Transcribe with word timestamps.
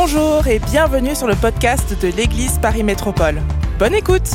Bonjour 0.00 0.46
et 0.46 0.60
bienvenue 0.60 1.16
sur 1.16 1.26
le 1.26 1.34
podcast 1.34 2.00
de 2.00 2.06
l'Église 2.16 2.60
Paris 2.60 2.84
Métropole. 2.84 3.42
Bonne 3.80 3.96
écoute 3.96 4.30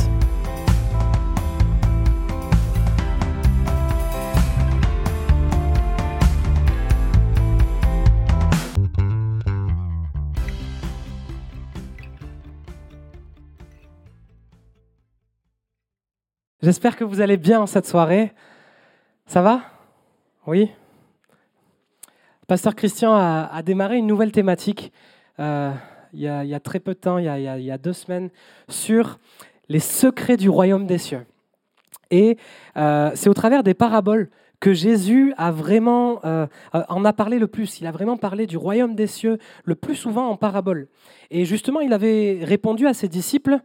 J'espère 16.60 16.96
que 16.96 17.04
vous 17.04 17.22
allez 17.22 17.38
bien 17.38 17.62
en 17.62 17.66
cette 17.66 17.86
soirée. 17.86 18.34
Ça 19.24 19.40
va? 19.40 19.62
Oui 20.46 20.70
Pasteur 22.46 22.74
Christian 22.74 23.14
a, 23.14 23.62
démarré 23.62 23.96
une 23.96 24.06
nouvelle 24.06 24.30
thématique 24.30 24.92
euh, 25.40 25.72
il, 26.12 26.20
y 26.20 26.28
a, 26.28 26.60
très 26.60 26.80
peu 26.80 26.94
de 26.94 26.98
temps, 26.98 27.18
il 27.18 27.24
y 27.24 27.70
a, 27.70 27.78
deux 27.78 27.92
semaines, 27.92 28.30
sur 28.68 29.18
les 29.68 29.80
secrets 29.80 30.36
du 30.36 30.48
royaume 30.48 30.86
des 30.86 30.98
cieux. 30.98 31.26
Et 32.10 32.36
euh, 32.76 33.10
c'est 33.14 33.28
au 33.28 33.34
travers 33.34 33.62
des 33.62 33.74
paraboles 33.74 34.28
que 34.60 34.72
Jésus 34.72 35.34
a 35.36 35.50
vraiment, 35.50 36.20
euh, 36.24 36.46
en 36.72 37.04
a 37.04 37.12
parlé 37.12 37.38
le 37.38 37.48
plus. 37.48 37.80
Il 37.80 37.86
a 37.86 37.90
vraiment 37.90 38.16
parlé 38.16 38.46
du 38.46 38.56
royaume 38.56 38.94
des 38.94 39.08
cieux 39.08 39.38
le 39.64 39.74
plus 39.74 39.96
souvent 39.96 40.28
en 40.28 40.36
paraboles. 40.36 40.86
Et 41.30 41.44
justement, 41.44 41.80
il 41.80 41.92
avait 41.92 42.40
répondu 42.42 42.86
à 42.86 42.94
ses 42.94 43.08
disciples 43.08 43.58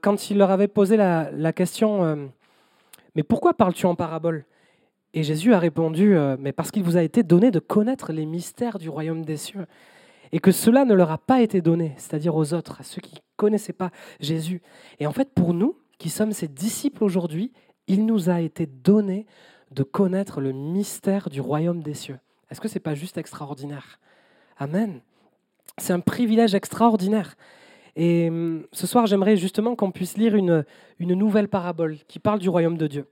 quand 0.00 0.30
il 0.30 0.38
leur 0.38 0.52
avait 0.52 0.68
posé 0.68 0.96
la, 0.96 1.52
question 1.52 2.30
Mais 3.16 3.24
pourquoi 3.24 3.52
parles-tu 3.52 3.86
en 3.86 3.96
parabole? 3.96 4.44
Et 5.12 5.24
Jésus 5.24 5.52
a 5.52 5.58
répondu 5.58 6.16
Mais 6.38 6.52
parce 6.52 6.70
qu'il 6.70 6.84
vous 6.84 6.96
a 6.96 7.02
été 7.02 7.24
donné 7.24 7.50
de 7.50 7.58
connaître 7.58 8.12
les 8.12 8.26
mystères 8.26 8.78
du 8.78 8.88
royaume 8.88 9.24
des 9.24 9.36
cieux. 9.36 9.66
Et 10.32 10.40
que 10.40 10.52
cela 10.52 10.84
ne 10.84 10.94
leur 10.94 11.10
a 11.10 11.18
pas 11.18 11.40
été 11.42 11.60
donné, 11.60 11.94
c'est-à-dire 11.96 12.34
aux 12.34 12.54
autres, 12.54 12.80
à 12.80 12.82
ceux 12.82 13.00
qui 13.00 13.14
ne 13.14 13.20
connaissaient 13.36 13.72
pas 13.72 13.90
Jésus. 14.20 14.62
Et 14.98 15.06
en 15.06 15.12
fait, 15.12 15.32
pour 15.34 15.54
nous, 15.54 15.78
qui 15.98 16.10
sommes 16.10 16.32
ses 16.32 16.48
disciples 16.48 17.04
aujourd'hui, 17.04 17.52
il 17.86 18.06
nous 18.06 18.28
a 18.30 18.40
été 18.40 18.66
donné 18.66 19.26
de 19.70 19.82
connaître 19.82 20.40
le 20.40 20.52
mystère 20.52 21.30
du 21.30 21.40
royaume 21.40 21.82
des 21.82 21.94
cieux. 21.94 22.18
Est-ce 22.50 22.60
que 22.60 22.68
ce 22.68 22.74
n'est 22.74 22.80
pas 22.80 22.94
juste 22.94 23.18
extraordinaire? 23.18 23.98
Amen. 24.58 25.00
C'est 25.78 25.92
un 25.92 26.00
privilège 26.00 26.54
extraordinaire. 26.54 27.36
Et 27.96 28.28
hum, 28.28 28.66
ce 28.72 28.86
soir, 28.86 29.06
j'aimerais 29.06 29.36
justement 29.36 29.74
qu'on 29.74 29.90
puisse 29.90 30.16
lire 30.16 30.36
une, 30.36 30.64
une 30.98 31.14
nouvelle 31.14 31.48
parabole 31.48 31.98
qui 32.08 32.18
parle 32.18 32.38
du 32.38 32.48
royaume 32.48 32.76
de 32.76 32.86
Dieu. 32.86 33.06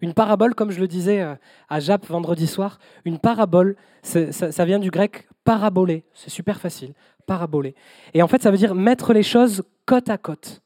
Une 0.00 0.14
parabole, 0.14 0.54
comme 0.54 0.70
je 0.70 0.80
le 0.80 0.88
disais 0.88 1.20
euh, 1.20 1.34
à 1.68 1.80
Jap 1.80 2.06
vendredi 2.06 2.46
soir, 2.46 2.78
une 3.04 3.18
parabole, 3.18 3.76
ça, 4.02 4.64
vient 4.64 4.78
du 4.78 4.90
grec 4.90 5.28
paraboler. 5.44 6.04
C'est 6.14 6.30
super 6.30 6.60
facile, 6.60 6.94
paraboler. 7.26 7.74
Et 8.14 8.22
en 8.22 8.28
fait, 8.28 8.42
ça 8.42 8.50
veut 8.50 8.58
dire 8.58 8.74
mettre 8.74 9.12
les 9.12 9.22
choses 9.22 9.62
côte 9.86 10.08
à 10.08 10.18
côte. 10.18 10.62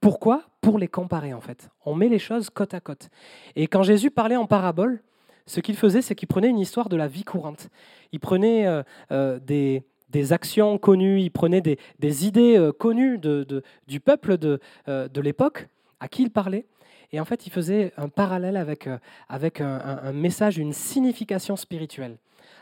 Pourquoi? 0.00 0.42
Pour 0.60 0.78
les 0.78 0.88
comparer, 0.88 1.32
en 1.32 1.40
fait. 1.40 1.70
On 1.84 1.94
met 1.94 2.08
les 2.08 2.18
choses 2.18 2.50
côte 2.50 2.74
à 2.74 2.80
côte. 2.80 3.08
Et 3.54 3.66
quand 3.66 3.82
Jésus 3.82 4.10
parlait 4.10 4.36
en 4.36 4.46
parabole, 4.46 5.00
ce 5.46 5.60
qu'il 5.60 5.76
faisait, 5.76 6.02
c'est 6.02 6.14
qu'il 6.14 6.28
prenait 6.28 6.48
une 6.48 6.58
histoire 6.58 6.88
de 6.88 6.96
la 6.96 7.06
vie 7.06 7.24
courante. 7.24 7.68
Il 8.12 8.20
prenait 8.20 8.66
euh, 8.66 8.82
euh, 9.12 9.38
des, 9.38 9.84
des 10.10 10.32
actions 10.32 10.76
connues, 10.78 11.20
il 11.20 11.30
prenait 11.30 11.60
des, 11.60 12.26
idées 12.26 12.56
euh, 12.58 12.72
connues 12.72 13.18
du 13.18 14.00
peuple 14.00 14.38
de, 14.38 14.60
de 14.86 15.20
l'époque 15.20 15.68
à 16.00 16.08
qui 16.08 16.22
il 16.22 16.30
parlait. 16.30 16.66
Et 17.12 17.20
en 17.20 17.24
fait, 17.24 17.46
il 17.46 17.50
faisait 17.50 17.92
un 17.96 18.08
parallèle 18.08 18.56
avec, 18.56 18.86
euh, 18.86 18.98
avec 19.28 19.60
un, 19.60 20.12
message, 20.12 20.58
une 20.58 20.72
signification 20.72 21.56
spirituelle. 21.56 22.16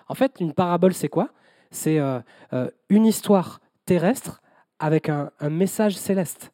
En 0.08 0.14
fait, 0.14 0.36
une 0.40 0.52
parabole, 0.52 0.94
c'est 0.94 1.08
quoi? 1.08 1.30
C'est 1.70 1.98
une 2.88 3.06
histoire 3.06 3.60
terrestre 3.84 4.42
avec 4.78 5.08
un, 5.08 5.30
message 5.50 5.96
céleste. 5.96 6.52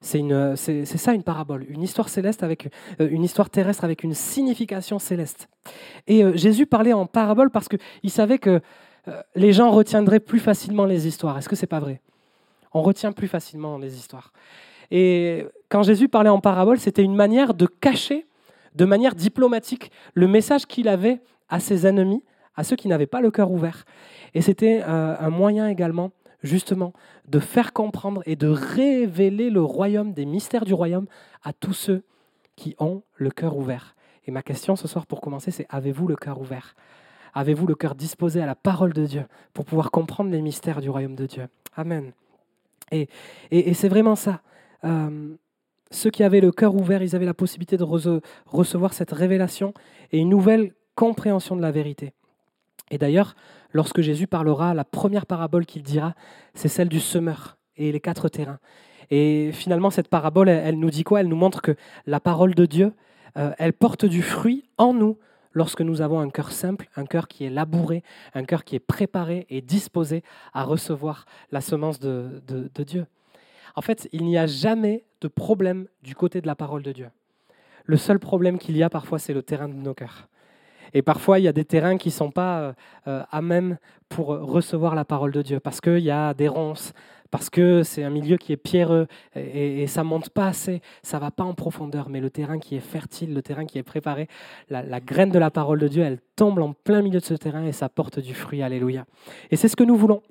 C'est 0.00 0.84
ça 0.84 1.14
une 1.14 1.24
parabole, 1.24 1.66
une 1.68 1.82
histoire 1.82 2.08
céleste 2.08 2.42
avec 2.44 2.68
une 3.00 3.24
histoire 3.24 3.50
terrestre 3.50 3.82
avec 3.82 4.04
une 4.04 4.14
signification 4.14 4.98
céleste. 4.98 5.48
Et 6.06 6.22
Jésus 6.36 6.66
parlait 6.66 6.92
en 6.92 7.06
parabole 7.06 7.50
parce 7.50 7.66
qu'il 7.66 8.10
savait 8.10 8.38
que 8.38 8.60
euh, 9.08 9.22
les 9.34 9.52
gens 9.52 9.70
retiendraient 9.70 10.20
plus 10.20 10.40
facilement 10.40 10.84
les 10.84 11.06
histoires. 11.06 11.38
Est-ce 11.38 11.48
que 11.48 11.56
c'est 11.56 11.66
pas 11.66 11.80
vrai? 11.80 12.00
On 12.72 12.82
retient 12.82 13.12
plus 13.12 13.28
facilement 13.28 13.78
les 13.78 13.96
histoires. 13.96 14.32
Et 14.90 15.46
quand 15.76 15.82
Jésus 15.82 16.08
parlait 16.08 16.30
en 16.30 16.40
parabole, 16.40 16.78
c'était 16.78 17.02
une 17.02 17.14
manière 17.14 17.52
de 17.52 17.66
cacher, 17.66 18.26
de 18.76 18.86
manière 18.86 19.14
diplomatique, 19.14 19.92
le 20.14 20.26
message 20.26 20.64
qu'il 20.64 20.88
avait 20.88 21.20
à 21.50 21.60
ses 21.60 21.86
ennemis, 21.86 22.24
à 22.54 22.64
ceux 22.64 22.76
qui 22.76 22.88
n'avaient 22.88 23.04
pas 23.04 23.20
le 23.20 23.30
cœur 23.30 23.50
ouvert. 23.50 23.84
Et 24.32 24.40
c'était 24.40 24.82
euh, 24.88 25.14
un 25.20 25.28
moyen 25.28 25.68
également, 25.68 26.12
justement, 26.42 26.94
de 27.28 27.38
faire 27.40 27.74
comprendre 27.74 28.22
et 28.24 28.36
de 28.36 28.48
révéler 28.48 29.50
le 29.50 29.60
royaume, 29.60 30.14
des 30.14 30.24
mystères 30.24 30.64
du 30.64 30.72
royaume, 30.72 31.08
à 31.44 31.52
tous 31.52 31.74
ceux 31.74 32.04
qui 32.56 32.74
ont 32.78 33.02
le 33.16 33.30
cœur 33.30 33.54
ouvert. 33.54 33.96
Et 34.24 34.30
ma 34.30 34.40
question 34.40 34.76
ce 34.76 34.88
soir 34.88 35.04
pour 35.04 35.20
commencer, 35.20 35.50
c'est 35.50 35.66
avez-vous 35.68 36.08
le 36.08 36.16
cœur 36.16 36.40
ouvert? 36.40 36.74
Avez-vous 37.34 37.66
le 37.66 37.74
cœur 37.74 37.94
disposé 37.94 38.40
à 38.40 38.46
la 38.46 38.54
parole 38.54 38.94
de 38.94 39.04
Dieu 39.04 39.26
pour 39.52 39.66
pouvoir 39.66 39.90
comprendre 39.90 40.30
les 40.30 40.40
mystères 40.40 40.80
du 40.80 40.88
royaume 40.88 41.16
de 41.16 41.26
Dieu? 41.26 41.48
Amen. 41.76 42.12
Et, 42.90 43.10
et, 43.50 43.74
c'est 43.74 43.90
vraiment 43.90 44.16
ça. 44.16 44.40
Euh, 44.84 45.36
ceux 45.90 46.10
qui 46.10 46.22
avaient 46.22 46.40
le 46.40 46.52
cœur 46.52 46.74
ouvert, 46.74 47.02
ils 47.02 47.14
avaient 47.14 47.26
la 47.26 47.34
possibilité 47.34 47.76
de 47.76 47.84
recevoir 48.46 48.92
cette 48.92 49.12
révélation 49.12 49.72
et 50.12 50.18
une 50.18 50.28
nouvelle 50.28 50.72
compréhension 50.94 51.56
de 51.56 51.62
la 51.62 51.70
vérité. 51.70 52.12
Et 52.90 52.98
d'ailleurs, 52.98 53.34
lorsque 53.72 54.00
Jésus 54.00 54.26
parlera, 54.26 54.74
la 54.74 54.84
première 54.84 55.26
parabole 55.26 55.66
qu'il 55.66 55.82
dira, 55.82 56.14
c'est 56.54 56.68
celle 56.68 56.88
du 56.88 57.00
semeur 57.00 57.56
et 57.76 57.92
les 57.92 58.00
quatre 58.00 58.28
terrains. 58.28 58.58
Et 59.10 59.50
finalement, 59.52 59.90
cette 59.90 60.08
parabole, 60.08 60.48
elle, 60.48 60.78
nous 60.78 60.90
dit 60.90 61.04
quoi? 61.04 61.20
Elle 61.20 61.28
nous 61.28 61.36
montre 61.36 61.62
que 61.62 61.76
la 62.06 62.20
parole 62.20 62.54
de 62.54 62.66
Dieu, 62.66 62.92
euh, 63.36 63.52
elle 63.58 63.72
porte 63.72 64.04
du 64.04 64.22
fruit 64.22 64.64
en 64.78 64.92
nous 64.92 65.18
lorsque 65.52 65.80
nous 65.80 66.02
avons 66.02 66.20
un 66.20 66.28
cœur 66.28 66.52
simple, 66.52 66.88
un 66.96 67.06
cœur 67.06 67.28
qui 67.28 67.44
est 67.44 67.50
labouré, 67.50 68.02
un 68.34 68.44
cœur 68.44 68.64
qui 68.64 68.76
est 68.76 68.80
préparé 68.80 69.46
et 69.48 69.62
disposé 69.62 70.22
à 70.52 70.64
recevoir 70.64 71.24
la 71.50 71.60
semence 71.60 71.98
de, 71.98 72.42
Dieu. 72.84 73.06
En 73.76 73.82
fait, 73.82 74.08
il 74.12 74.24
n'y 74.24 74.38
a 74.38 74.46
jamais 74.46 75.04
de 75.20 75.28
problème 75.28 75.86
du 76.02 76.14
côté 76.14 76.40
de 76.40 76.46
la 76.46 76.54
parole 76.54 76.82
de 76.82 76.92
Dieu. 76.92 77.08
Le 77.84 77.96
seul 77.96 78.18
problème 78.18 78.58
qu'il 78.58 78.76
y 78.76 78.82
a 78.82 78.90
parfois, 78.90 79.18
c'est 79.18 79.34
le 79.34 79.42
terrain 79.42 79.68
de 79.68 79.74
nos 79.74 79.94
cœurs. 79.94 80.28
Et 80.94 81.02
parfois, 81.02 81.38
il 81.38 81.44
y 81.44 81.48
a 81.48 81.52
des 81.52 81.64
terrains 81.64 81.98
qui 81.98 82.08
ne 82.08 82.14
sont 82.14 82.30
pas 82.30 82.60
euh, 82.60 82.72
euh, 83.06 83.22
à 83.30 83.42
même 83.42 83.76
pour 84.08 84.28
recevoir 84.28 84.94
la 84.94 85.04
parole 85.04 85.30
de 85.32 85.42
Dieu, 85.42 85.60
parce 85.60 85.80
qu'il 85.80 85.98
y 85.98 86.10
a 86.10 86.32
des 86.32 86.48
ronces, 86.48 86.92
parce 87.30 87.50
que 87.50 87.82
c'est 87.82 88.02
un 88.02 88.10
milieu 88.10 88.36
qui 88.36 88.52
est 88.52 88.56
pierreux 88.56 89.08
et, 89.34 89.86
ça 89.88 90.04
monte 90.04 90.30
pas 90.30 90.46
assez, 90.46 90.80
ça 91.02 91.18
va 91.18 91.30
pas 91.30 91.44
en 91.44 91.54
profondeur. 91.54 92.08
Mais 92.08 92.20
le 92.20 92.30
terrain 92.30 92.58
qui 92.58 92.76
est 92.76 92.80
fertile, 92.80 93.34
le 93.34 93.42
terrain 93.42 93.66
qui 93.66 93.78
est 93.78 93.82
préparé, 93.82 94.28
la, 94.70 95.00
graine 95.00 95.30
de 95.30 95.38
la 95.38 95.50
parole 95.50 95.80
de 95.80 95.88
Dieu, 95.88 96.02
elle 96.02 96.20
tombe 96.36 96.58
en 96.60 96.72
plein 96.72 97.02
milieu 97.02 97.20
de 97.20 97.24
ce 97.24 97.34
terrain 97.34 97.64
et 97.64 97.72
ça 97.72 97.88
porte 97.88 98.20
du 98.20 98.32
fruit. 98.32 98.62
Alléluia. 98.62 99.06
Et 99.50 99.56
c'est 99.56 99.68
ce 99.68 99.76
que 99.76 99.84
nous 99.84 99.96
voulons. 99.96 100.22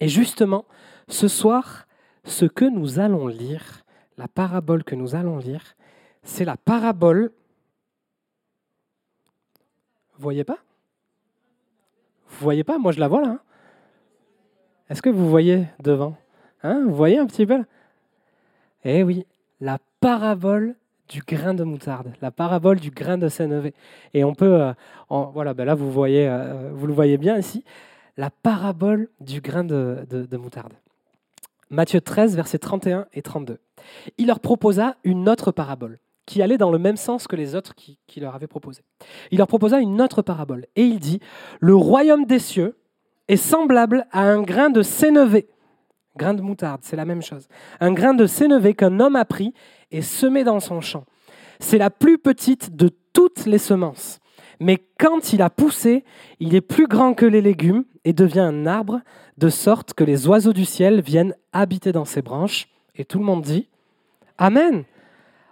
Et 0.00 0.08
justement, 0.08 0.64
ce 1.08 1.28
soir, 1.28 1.87
ce 2.28 2.44
que 2.44 2.64
nous 2.64 2.98
allons 2.98 3.26
lire, 3.26 3.84
la 4.16 4.28
parabole 4.28 4.84
que 4.84 4.94
nous 4.94 5.14
allons 5.14 5.38
lire, 5.38 5.76
c'est 6.22 6.44
la 6.44 6.56
parabole. 6.56 7.32
Vous 10.14 10.22
voyez 10.22 10.44
pas? 10.44 10.58
Vous 12.28 12.44
voyez 12.44 12.64
pas? 12.64 12.78
Moi, 12.78 12.92
je 12.92 13.00
la 13.00 13.08
vois 13.08 13.22
là. 13.22 13.28
Hein. 13.28 13.40
Est-ce 14.90 15.02
que 15.02 15.10
vous 15.10 15.28
voyez 15.28 15.66
devant? 15.80 16.16
Hein 16.62 16.84
Vous 16.86 16.94
voyez 16.94 17.18
un 17.18 17.26
petit 17.26 17.46
peu 17.46 17.64
Eh 18.84 19.02
oui, 19.02 19.26
la 19.60 19.78
parabole 20.00 20.76
du 21.08 21.22
grain 21.22 21.54
de 21.54 21.64
moutarde, 21.64 22.12
la 22.20 22.30
parabole 22.30 22.78
du 22.78 22.90
grain 22.90 23.18
de 23.18 23.28
sénévé. 23.28 23.74
Et 24.14 24.24
on 24.24 24.34
peut, 24.34 24.62
euh, 24.62 24.72
voilà, 25.08 25.54
ben 25.54 25.64
là 25.64 25.74
vous 25.74 25.90
voyez, 25.90 26.28
euh, 26.28 26.70
vous 26.72 26.86
le 26.86 26.92
voyez 26.92 27.16
bien 27.16 27.38
ici, 27.38 27.64
la 28.16 28.30
parabole 28.30 29.08
du 29.20 29.40
grain 29.40 29.64
de, 29.64 30.06
moutarde. 30.36 30.74
Matthieu 31.70 32.00
13, 32.00 32.36
versets 32.36 32.58
31 32.58 33.06
et 33.12 33.22
32. 33.22 33.58
Il 34.16 34.26
leur 34.26 34.40
proposa 34.40 34.96
une 35.04 35.28
autre 35.28 35.52
parabole 35.52 35.98
qui 36.26 36.42
allait 36.42 36.58
dans 36.58 36.70
le 36.70 36.78
même 36.78 36.96
sens 36.96 37.26
que 37.26 37.36
les 37.36 37.54
autres 37.54 37.74
qui, 37.74 37.98
qui 38.06 38.20
leur 38.20 38.34
avaient 38.34 38.46
proposé. 38.46 38.82
Il 39.30 39.38
leur 39.38 39.46
proposa 39.46 39.78
une 39.78 40.02
autre 40.02 40.20
parabole 40.20 40.66
et 40.76 40.84
il 40.84 40.98
dit, 40.98 41.20
le 41.60 41.74
royaume 41.74 42.26
des 42.26 42.38
cieux 42.38 42.78
est 43.28 43.36
semblable 43.36 44.06
à 44.12 44.22
un 44.22 44.42
grain 44.42 44.70
de 44.70 44.82
sénévé. 44.82 45.48
Grain 46.16 46.34
de 46.34 46.42
moutarde, 46.42 46.80
c'est 46.82 46.96
la 46.96 47.04
même 47.04 47.22
chose. 47.22 47.48
Un 47.80 47.92
grain 47.92 48.12
de 48.12 48.26
sénévé 48.26 48.74
qu'un 48.74 49.00
homme 49.00 49.16
a 49.16 49.24
pris 49.24 49.54
et 49.90 50.02
semé 50.02 50.44
dans 50.44 50.60
son 50.60 50.80
champ. 50.80 51.04
C'est 51.60 51.78
la 51.78 51.90
plus 51.90 52.18
petite 52.18 52.76
de 52.76 52.90
toutes 53.12 53.46
les 53.46 53.58
semences. 53.58 54.18
Mais 54.60 54.78
quand 54.98 55.32
il 55.32 55.42
a 55.42 55.50
poussé, 55.50 56.04
il 56.40 56.54
est 56.54 56.60
plus 56.60 56.86
grand 56.86 57.14
que 57.14 57.26
les 57.26 57.40
légumes 57.40 57.84
et 58.04 58.12
devient 58.12 58.40
un 58.40 58.66
arbre, 58.66 59.00
de 59.36 59.48
sorte 59.48 59.94
que 59.94 60.04
les 60.04 60.26
oiseaux 60.26 60.52
du 60.52 60.64
ciel 60.64 61.00
viennent 61.00 61.34
habiter 61.52 61.92
dans 61.92 62.04
ses 62.04 62.22
branches. 62.22 62.68
Et 62.96 63.04
tout 63.04 63.18
le 63.18 63.24
monde 63.24 63.42
dit 63.42 63.68
Amen. 64.36 64.84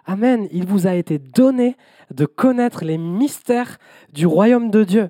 Amen. 0.05 0.47
Il 0.51 0.65
vous 0.65 0.87
a 0.87 0.95
été 0.95 1.19
donné 1.19 1.77
de 2.13 2.25
connaître 2.25 2.83
les 2.83 2.97
mystères 2.97 3.77
du 4.13 4.25
royaume 4.25 4.71
de 4.71 4.83
Dieu. 4.83 5.09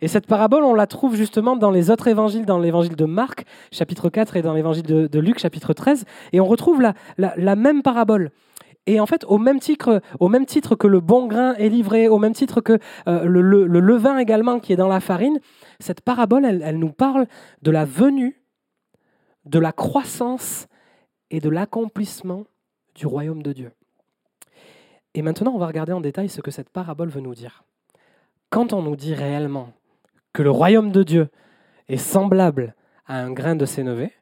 Et 0.00 0.08
cette 0.08 0.26
parabole, 0.26 0.64
on 0.64 0.74
la 0.74 0.86
trouve 0.86 1.16
justement 1.16 1.56
dans 1.56 1.70
les 1.70 1.90
autres 1.90 2.08
évangiles, 2.08 2.44
dans 2.44 2.58
l'évangile 2.58 2.96
de 2.96 3.06
Marc, 3.06 3.46
chapitre 3.72 4.10
4, 4.10 4.36
et 4.36 4.42
dans 4.42 4.52
l'évangile 4.52 4.82
de, 4.82 5.18
Luc, 5.18 5.38
chapitre 5.38 5.72
13. 5.72 6.04
Et 6.32 6.40
on 6.40 6.44
retrouve 6.44 6.82
la, 6.82 6.94
la, 7.16 7.56
même 7.56 7.82
parabole. 7.82 8.30
Et 8.86 9.00
en 9.00 9.06
fait, 9.06 9.24
au 9.24 9.38
même, 9.38 9.60
titre, 9.60 10.02
au 10.20 10.28
même 10.28 10.44
titre 10.44 10.74
que 10.74 10.86
le 10.86 11.00
bon 11.00 11.26
grain 11.26 11.54
est 11.54 11.70
livré, 11.70 12.06
au 12.08 12.18
même 12.18 12.34
titre 12.34 12.60
que 12.60 12.78
euh, 13.08 13.24
le, 13.24 13.66
levain 13.66 14.18
également 14.18 14.60
qui 14.60 14.72
est 14.72 14.76
dans 14.76 14.88
la 14.88 15.00
farine, 15.00 15.40
cette 15.80 16.02
parabole, 16.02 16.44
elle, 16.44 16.62
elle 16.62 16.78
nous 16.78 16.92
parle 16.92 17.26
de 17.62 17.70
la 17.70 17.86
venue, 17.86 18.42
de 19.46 19.58
la 19.58 19.72
croissance 19.72 20.66
et 21.30 21.40
de 21.40 21.48
l'accomplissement 21.48 22.44
du 22.94 23.06
royaume 23.06 23.42
de 23.42 23.52
Dieu. 23.52 23.72
Et 25.14 25.22
maintenant, 25.22 25.52
on 25.54 25.58
va 25.58 25.66
regarder 25.66 25.92
en 25.92 26.00
détail 26.00 26.28
ce 26.28 26.40
que 26.40 26.50
cette 26.50 26.68
parabole 26.68 27.08
veut 27.08 27.20
nous 27.20 27.34
dire. 27.34 27.64
Quand 28.50 28.72
on 28.72 28.82
nous 28.82 28.96
dit 28.96 29.14
réellement 29.14 29.72
que 30.32 30.42
le 30.42 30.50
royaume 30.50 30.92
de 30.92 31.02
Dieu 31.02 31.28
est 31.88 31.96
semblable 31.96 32.74
à 33.06 33.20
un 33.20 33.32
grain 33.32 33.56
de 33.56 33.64
sénévé, 33.64 34.12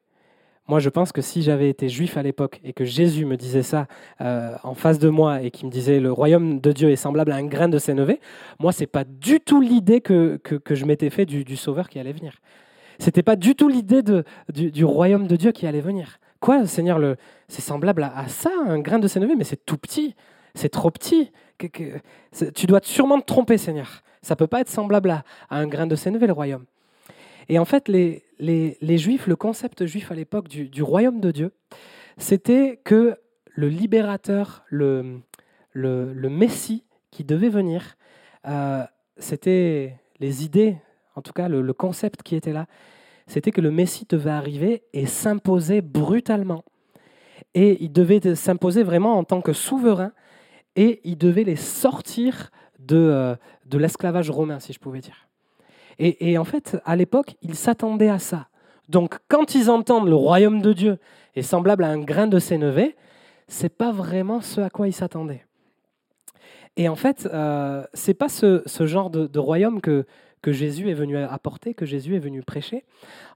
moi 0.69 0.79
je 0.79 0.89
pense 0.89 1.13
que 1.13 1.21
si 1.21 1.43
j'avais 1.43 1.69
été 1.69 1.89
juif 1.89 2.17
à 2.17 2.23
l'époque 2.23 2.61
et 2.65 2.73
que 2.73 2.85
Jésus 2.85 3.25
me 3.25 3.37
disait 3.37 3.63
ça 3.63 3.87
euh, 4.21 4.55
en 4.63 4.75
face 4.75 4.99
de 4.99 5.09
moi 5.09 5.43
et 5.43 5.51
qu'il 5.51 5.67
me 5.67 5.73
disait 5.73 6.01
le 6.01 6.13
royaume 6.13 6.61
de 6.61 6.73
Dieu 6.73 6.91
est 6.91 6.97
semblable 6.97 7.33
à 7.33 7.37
un 7.37 7.47
grain 7.47 7.69
de 7.69 7.79
sénévé, 7.79 8.21
moi 8.59 8.73
c'est 8.73 8.87
pas 8.87 9.05
du 9.05 9.41
tout 9.41 9.61
l'idée 9.61 10.01
que, 10.01 10.37
que, 10.37 10.75
je 10.75 10.85
m'étais 10.85 11.11
fait 11.11 11.27
du, 11.27 11.57
sauveur 11.57 11.89
qui 11.89 11.99
allait 11.99 12.13
venir. 12.13 12.39
C'était 12.99 13.23
pas 13.23 13.37
du 13.37 13.55
tout 13.55 13.69
l'idée 13.69 14.03
du, 14.03 14.71
du 14.71 14.85
royaume 14.85 15.27
de 15.27 15.37
Dieu 15.37 15.53
qui 15.53 15.67
allait 15.67 15.81
venir. 15.81 16.19
Quoi, 16.43 16.67
Seigneur, 16.67 16.99
c'est 17.47 17.63
semblable 17.63 18.03
à, 18.03 18.27
ça, 18.27 18.51
un 18.67 18.81
grain 18.81 18.99
de 18.99 19.07
sénévé, 19.07 19.37
mais 19.37 19.45
c'est 19.45 19.65
tout 19.65 19.79
petit, 19.79 20.17
c'est 20.57 20.71
trop 20.71 20.91
petit. 20.91 21.31
tu 22.55 22.67
dois 22.67 22.81
sûrement 22.83 23.21
te 23.21 23.27
tromper, 23.27 23.59
Seigneur. 23.59 24.03
Ça 24.23 24.35
peut 24.35 24.49
pas 24.49 24.61
être 24.61 24.69
semblable 24.69 25.11
à, 25.11 25.25
un 25.51 25.69
grain 25.69 25.87
de 25.87 25.95
sénévé, 25.95 26.27
le 26.27 26.33
royaume. 26.33 26.65
Et 27.49 27.59
en 27.59 27.65
fait, 27.65 27.89
les, 27.89 28.25
les, 28.39 28.99
Juifs, 28.99 29.27
le 29.27 29.37
concept 29.37 29.87
juif 29.87 30.11
à 30.11 30.15
l'époque 30.15 30.49
du, 30.49 30.83
royaume 30.83 31.21
de 31.21 31.31
Dieu, 31.31 31.53
c'était 32.19 32.81
que 32.85 33.17
le 33.47 33.69
libérateur, 33.69 34.65
le, 34.69 35.21
le, 35.73 36.29
Messie 36.29 36.85
qui 37.11 37.25
devait 37.25 37.49
venir, 37.49 37.97
euh, 38.47 38.85
c'était 39.17 39.99
les 40.21 40.45
idées, 40.45 40.79
en 41.15 41.23
tout 41.23 41.33
cas 41.33 41.49
le, 41.49 41.61
le 41.61 41.73
concept 41.73 42.23
qui 42.23 42.37
était 42.37 42.53
là, 42.53 42.67
c'était 43.27 43.51
que 43.51 43.61
le 43.61 43.71
Messie 43.71 44.07
devait 44.09 44.31
arriver 44.31 44.83
et 44.93 45.07
s'imposer 45.07 45.81
brutalement. 45.81 46.65
Et 47.55 47.83
il 47.83 47.93
devait 47.93 48.35
s'imposer 48.35 48.83
vraiment 48.83 49.19
en 49.19 49.25
tant 49.25 49.43
que 49.43 49.53
souverain, 49.53 50.13
et 50.77 51.01
il 51.05 51.19
devait 51.19 51.45
les 51.45 51.57
sortir 51.57 52.51
de, 52.79 52.97
euh, 52.97 53.37
de 53.67 53.79
l'esclavage 53.79 54.31
romain, 54.31 54.59
si 54.59 54.73
je 54.73 54.79
pouvais 54.79 55.01
dire. 55.01 55.29
Et, 55.99 56.39
en 56.39 56.45
fait, 56.45 56.81
à 56.85 56.97
l'époque, 56.97 57.37
ils 57.43 57.55
s'attendaient 57.55 58.09
à 58.09 58.19
ça. 58.19 58.49
Donc, 58.89 59.19
quand 59.29 59.55
ils 59.55 59.71
entendent 59.71 60.09
le 60.09 60.15
royaume 60.15 60.61
de 60.61 60.73
Dieu 60.73 60.99
est 61.35 61.43
semblable 61.43 61.85
à 61.85 61.89
un 61.89 61.99
grain 61.99 62.27
de 62.27 62.39
sénévé, 62.39 62.97
c'est 63.49 63.77
pas 63.77 63.93
vraiment 63.93 64.41
ce 64.41 64.61
à 64.61 64.71
quoi 64.71 64.89
ils 64.89 64.93
s'attendaient. 64.93 65.45
Et 66.77 66.89
en 66.89 66.97
fait, 66.97 67.29
euh, 67.33 67.85
c'est 67.93 68.15
pas 68.15 68.29
ce, 68.29 68.63
genre 68.81 69.11
de, 69.11 69.39
royaume 69.39 69.81
que, 69.81 70.07
Jésus 70.47 70.91
est 70.91 70.95
venu 70.95 71.17
apporter, 71.17 71.75
que 71.75 71.87
Jésus 71.87 72.17
est 72.17 72.21
venu 72.21 72.43
prêcher. 72.43 72.85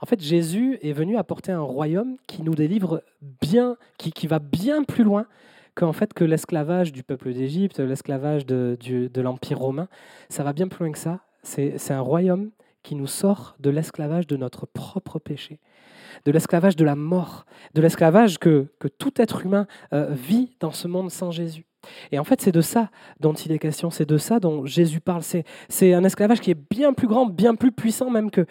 En 0.00 0.06
fait, 0.06 0.20
Jésus 0.20 0.78
est 0.82 0.92
venu 0.92 1.16
apporter 1.16 1.52
un 1.52 1.60
royaume 1.60 2.16
qui 2.26 2.42
nous 2.42 2.54
délivre 2.54 3.02
bien, 3.40 3.76
qui, 3.98 4.26
va 4.26 4.38
bien 4.38 4.82
plus 4.82 5.04
loin 5.04 5.26
qu'en 5.74 5.92
fait 5.92 6.14
que 6.14 6.24
l'esclavage 6.24 6.92
du 6.92 7.02
peuple 7.02 7.32
d'Égypte, 7.34 7.78
l'esclavage 7.78 8.46
de 8.46 9.20
l'Empire 9.20 9.58
romain, 9.58 9.88
ça 10.30 10.42
va 10.42 10.52
bien 10.52 10.68
plus 10.68 10.84
loin 10.84 10.92
que 10.92 10.98
ça. 10.98 11.20
C'est 11.46 11.92
un 11.92 12.00
royaume 12.00 12.50
qui 12.82 12.96
nous 12.96 13.06
sort 13.06 13.56
de 13.60 13.70
l'esclavage 13.70 14.26
de 14.26 14.36
notre 14.36 14.66
propre 14.66 15.20
péché, 15.20 15.60
de 16.24 16.32
l'esclavage 16.32 16.74
de 16.74 16.84
la 16.84 16.96
mort, 16.96 17.46
de 17.74 17.80
l'esclavage 17.80 18.38
que, 18.38 18.66
que, 18.80 18.88
tout 18.88 19.12
être 19.20 19.46
humain 19.46 19.66
euh, 19.92 20.08
vit 20.10 20.56
dans 20.58 20.72
ce 20.72 20.88
monde 20.88 21.10
sans 21.10 21.30
Jésus. 21.30 21.64
Et 22.10 22.18
en 22.18 22.24
fait, 22.24 22.40
c'est 22.40 22.52
de 22.52 22.60
ça 22.60 22.90
dont 23.20 23.32
il 23.32 23.52
est 23.52 23.60
question, 23.60 23.90
c'est 23.90 24.08
de 24.08 24.18
ça 24.18 24.40
dont 24.40 24.66
Jésus 24.66 25.00
parle. 25.00 25.22
C'est 25.68 25.94
un 25.94 26.02
esclavage 26.02 26.40
qui 26.40 26.50
est 26.50 26.60
bien 26.70 26.92
plus 26.92 27.06
grand, 27.06 27.26
bien 27.26 27.54
plus 27.54 27.70
puissant 27.70 28.10
même 28.10 28.30
que, 28.30 28.46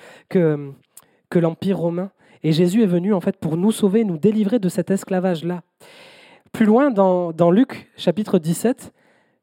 l'Empire 1.33 1.77
romain. 1.77 2.11
Et 2.43 2.53
Jésus 2.53 2.81
est 2.81 2.87
venu 2.87 3.13
en 3.13 3.19
fait 3.19 3.35
pour 3.35 3.57
nous 3.57 3.73
sauver, 3.73 4.05
nous 4.05 4.17
délivrer 4.17 4.59
de 4.59 4.69
cet 4.69 4.89
esclavage-là. 4.89 5.63
Plus 6.53 6.65
loin, 6.65 6.91
dans, 6.91 7.33
dans 7.33 7.51
Luc 7.51 7.91
chapitre 7.97 8.39
17, 8.39 8.93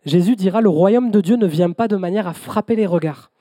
Jésus 0.07 0.37
dira, 0.37 0.63
le 0.63 0.71
royaume 0.71 1.11
de 1.11 1.21
Dieu 1.21 1.37
ne 1.37 1.47
vient 1.47 1.73
pas 1.73 1.89
de 1.89 1.97
manière 1.97 2.27
à 2.27 2.33
frapper 2.33 2.77
les 2.77 2.87
regards. 2.87 3.32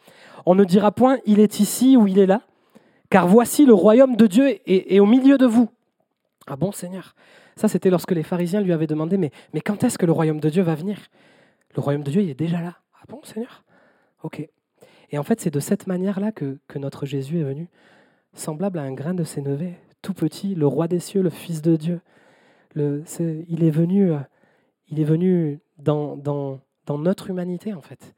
On 0.45 0.55
ne 0.55 0.63
dira 0.63 0.91
point, 0.91 1.17
il 1.25 1.39
est 1.39 1.59
ici 1.59 1.97
ou 1.97 2.07
il 2.07 2.19
est 2.19 2.25
là, 2.25 2.41
car 3.09 3.27
voici 3.27 3.65
le 3.65 3.73
royaume 3.73 4.15
de 4.15 4.27
Dieu 4.27 4.59
est 4.65 4.99
au 4.99 5.05
milieu 5.05 5.37
de 5.37 5.45
vous. 5.45 5.69
Ah 6.47 6.55
bon 6.55 6.71
Seigneur? 6.71 7.15
Ça, 7.55 7.67
c'était 7.67 7.89
lorsque 7.89 8.11
les 8.11 8.23
pharisiens 8.23 8.61
lui 8.61 8.73
avaient 8.73 8.87
demandé, 8.87 9.17
mais, 9.17 9.31
quand 9.61 9.83
est-ce 9.83 9.97
que 9.97 10.05
le 10.05 10.11
royaume 10.11 10.39
de 10.39 10.49
Dieu 10.49 10.63
va 10.63 10.75
venir? 10.75 10.97
Le 11.75 11.81
royaume 11.81 12.03
de 12.03 12.11
Dieu, 12.11 12.21
il 12.21 12.29
est 12.29 12.39
déjà 12.39 12.61
là. 12.61 12.77
Ah 12.95 13.05
bon, 13.07 13.21
Seigneur? 13.23 13.63
Ok. 14.23 14.47
Et 15.11 15.17
en 15.17 15.23
fait, 15.23 15.41
c'est 15.41 15.53
de 15.53 15.59
cette 15.59 15.87
manière-là 15.87 16.31
que, 16.31 16.57
que, 16.67 16.79
notre 16.79 17.05
Jésus 17.05 17.39
est 17.39 17.43
venu, 17.43 17.69
semblable 18.33 18.79
à 18.79 18.83
un 18.83 18.93
grain 18.93 19.13
de 19.13 19.23
sénévé, 19.23 19.75
tout 20.01 20.13
petit, 20.13 20.55
le 20.55 20.65
roi 20.65 20.87
des 20.87 20.99
cieux, 20.99 21.21
le 21.21 21.29
Fils 21.29 21.61
de 21.61 21.75
Dieu. 21.75 22.01
Il 22.75 23.63
est 23.63 23.71
venu, 23.71 24.11
euh, 24.11 24.19
il 24.89 24.99
est 24.99 25.05
venu 25.05 25.59
dans, 25.77 26.15
dans, 26.15 26.59
dans 26.85 26.97
notre 26.97 27.29
humanité, 27.29 27.73
en 27.73 27.81
fait. 27.81 28.15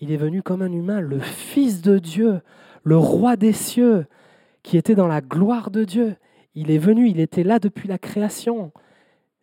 Il 0.00 0.12
est 0.12 0.16
venu 0.16 0.42
comme 0.42 0.62
un 0.62 0.72
humain, 0.72 1.00
le 1.00 1.20
Fils 1.20 1.82
de 1.82 1.98
Dieu, 1.98 2.40
le 2.84 2.96
roi 2.96 3.36
des 3.36 3.52
cieux, 3.52 4.06
qui 4.62 4.76
était 4.76 4.94
dans 4.94 5.08
la 5.08 5.20
gloire 5.20 5.70
de 5.70 5.84
Dieu. 5.84 6.16
Il 6.54 6.70
est 6.70 6.78
venu, 6.78 7.08
il 7.08 7.20
était 7.20 7.42
là 7.42 7.58
depuis 7.58 7.88
la 7.88 7.98
création. 7.98 8.72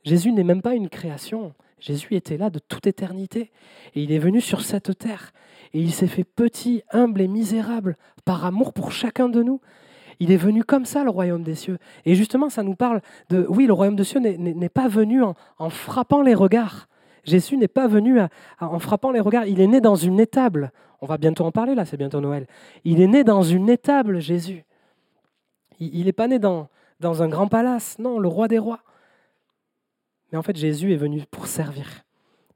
Jésus 0.03 0.31
n'est 0.31 0.43
même 0.43 0.61
pas 0.61 0.75
une 0.75 0.89
création. 0.89 1.53
Jésus 1.79 2.15
était 2.15 2.37
là 2.37 2.49
de 2.49 2.59
toute 2.59 2.87
éternité. 2.87 3.51
Et 3.95 4.03
il 4.03 4.11
est 4.11 4.19
venu 4.19 4.41
sur 4.41 4.61
cette 4.61 4.97
terre. 4.97 5.31
Et 5.73 5.81
il 5.81 5.91
s'est 5.91 6.07
fait 6.07 6.23
petit, 6.23 6.83
humble 6.91 7.21
et 7.21 7.27
misérable 7.27 7.97
par 8.23 8.45
amour 8.45 8.73
pour 8.73 8.91
chacun 8.91 9.29
de 9.29 9.43
nous. 9.43 9.61
Il 10.19 10.31
est 10.31 10.37
venu 10.37 10.63
comme 10.63 10.85
ça, 10.85 11.03
le 11.03 11.09
royaume 11.09 11.43
des 11.43 11.55
cieux. 11.55 11.77
Et 12.05 12.15
justement, 12.15 12.49
ça 12.49 12.63
nous 12.63 12.75
parle 12.75 13.01
de... 13.29 13.45
Oui, 13.49 13.65
le 13.65 13.73
royaume 13.73 13.95
des 13.95 14.03
cieux 14.03 14.19
n'est 14.19 14.69
pas 14.69 14.87
venu 14.87 15.21
en, 15.21 15.69
frappant 15.69 16.21
les 16.21 16.33
regards. 16.33 16.87
Jésus 17.25 17.57
n'est 17.57 17.67
pas 17.67 17.87
venu 17.87 18.19
en 18.59 18.79
frappant 18.79 19.11
les 19.11 19.19
regards. 19.19 19.45
Il 19.45 19.59
est 19.59 19.67
né 19.67 19.81
dans 19.81 19.95
une 19.95 20.19
étable. 20.19 20.71
On 21.01 21.05
va 21.05 21.17
bientôt 21.17 21.43
en 21.43 21.51
parler, 21.51 21.75
là, 21.75 21.85
c'est 21.85 21.97
bientôt 21.97 22.21
Noël. 22.21 22.47
Il 22.83 23.01
est 23.01 23.07
né 23.07 23.23
dans 23.23 23.41
une 23.41 23.69
étable, 23.69 24.19
Jésus. 24.19 24.63
Il 25.79 26.05
n'est 26.05 26.13
pas 26.13 26.27
né 26.27 26.39
dans, 26.39 26.69
dans 26.99 27.21
un 27.21 27.27
grand 27.27 27.47
palace. 27.47 27.99
Non, 27.99 28.19
le 28.19 28.27
roi 28.27 28.47
des 28.47 28.59
rois. 28.59 28.79
Mais 30.31 30.37
en 30.37 30.41
fait, 30.41 30.55
Jésus 30.55 30.93
est 30.93 30.97
venu 30.97 31.23
pour 31.29 31.47
servir, 31.47 32.03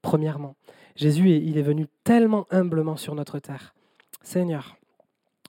premièrement. 0.02 0.56
Jésus, 0.96 1.30
est 1.30 1.62
venu 1.62 1.88
tellement 2.04 2.46
humblement 2.52 2.98
sur 2.98 3.16
notre 3.16 3.40
terre. 3.40 3.74
Seigneur. 4.22 4.76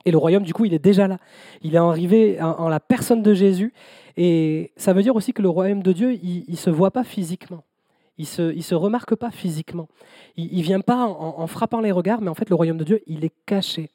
Et 0.04 0.10
le 0.12 0.18
royaume, 0.18 0.44
du 0.44 0.54
coup, 0.54 0.64
il 0.64 0.72
est 0.72 0.78
déjà 0.78 1.08
là. 1.08 1.18
Il 1.62 1.74
est 1.74 1.78
arrivé 1.78 2.40
en, 2.40 2.68
la 2.68 2.80
personne 2.80 3.22
de 3.22 3.34
Jésus. 3.34 3.72
Et 4.16 4.72
ça 4.76 4.92
veut 4.92 5.02
dire 5.02 5.16
aussi 5.16 5.32
que 5.32 5.42
le 5.42 5.48
royaume 5.48 5.82
de 5.82 5.92
Dieu, 5.92 6.12
il 6.14 6.44
ne 6.48 6.56
se 6.56 6.70
voit 6.70 6.90
pas 6.90 7.04
physiquement. 7.04 7.64
Il 8.20 8.54
ne 8.54 8.60
se, 8.60 8.74
remarque 8.74 9.14
pas 9.14 9.30
physiquement. 9.30 9.88
Il 10.36 10.58
ne 10.58 10.62
vient 10.62 10.80
pas 10.80 11.06
en, 11.06 11.46
frappant 11.46 11.80
les 11.80 11.90
regards, 11.90 12.20
mais 12.20 12.28
en 12.28 12.34
fait, 12.34 12.50
le 12.50 12.54
royaume 12.54 12.76
de 12.76 12.84
Dieu, 12.84 13.00
il 13.06 13.24
est 13.24 13.32
caché. 13.46 13.88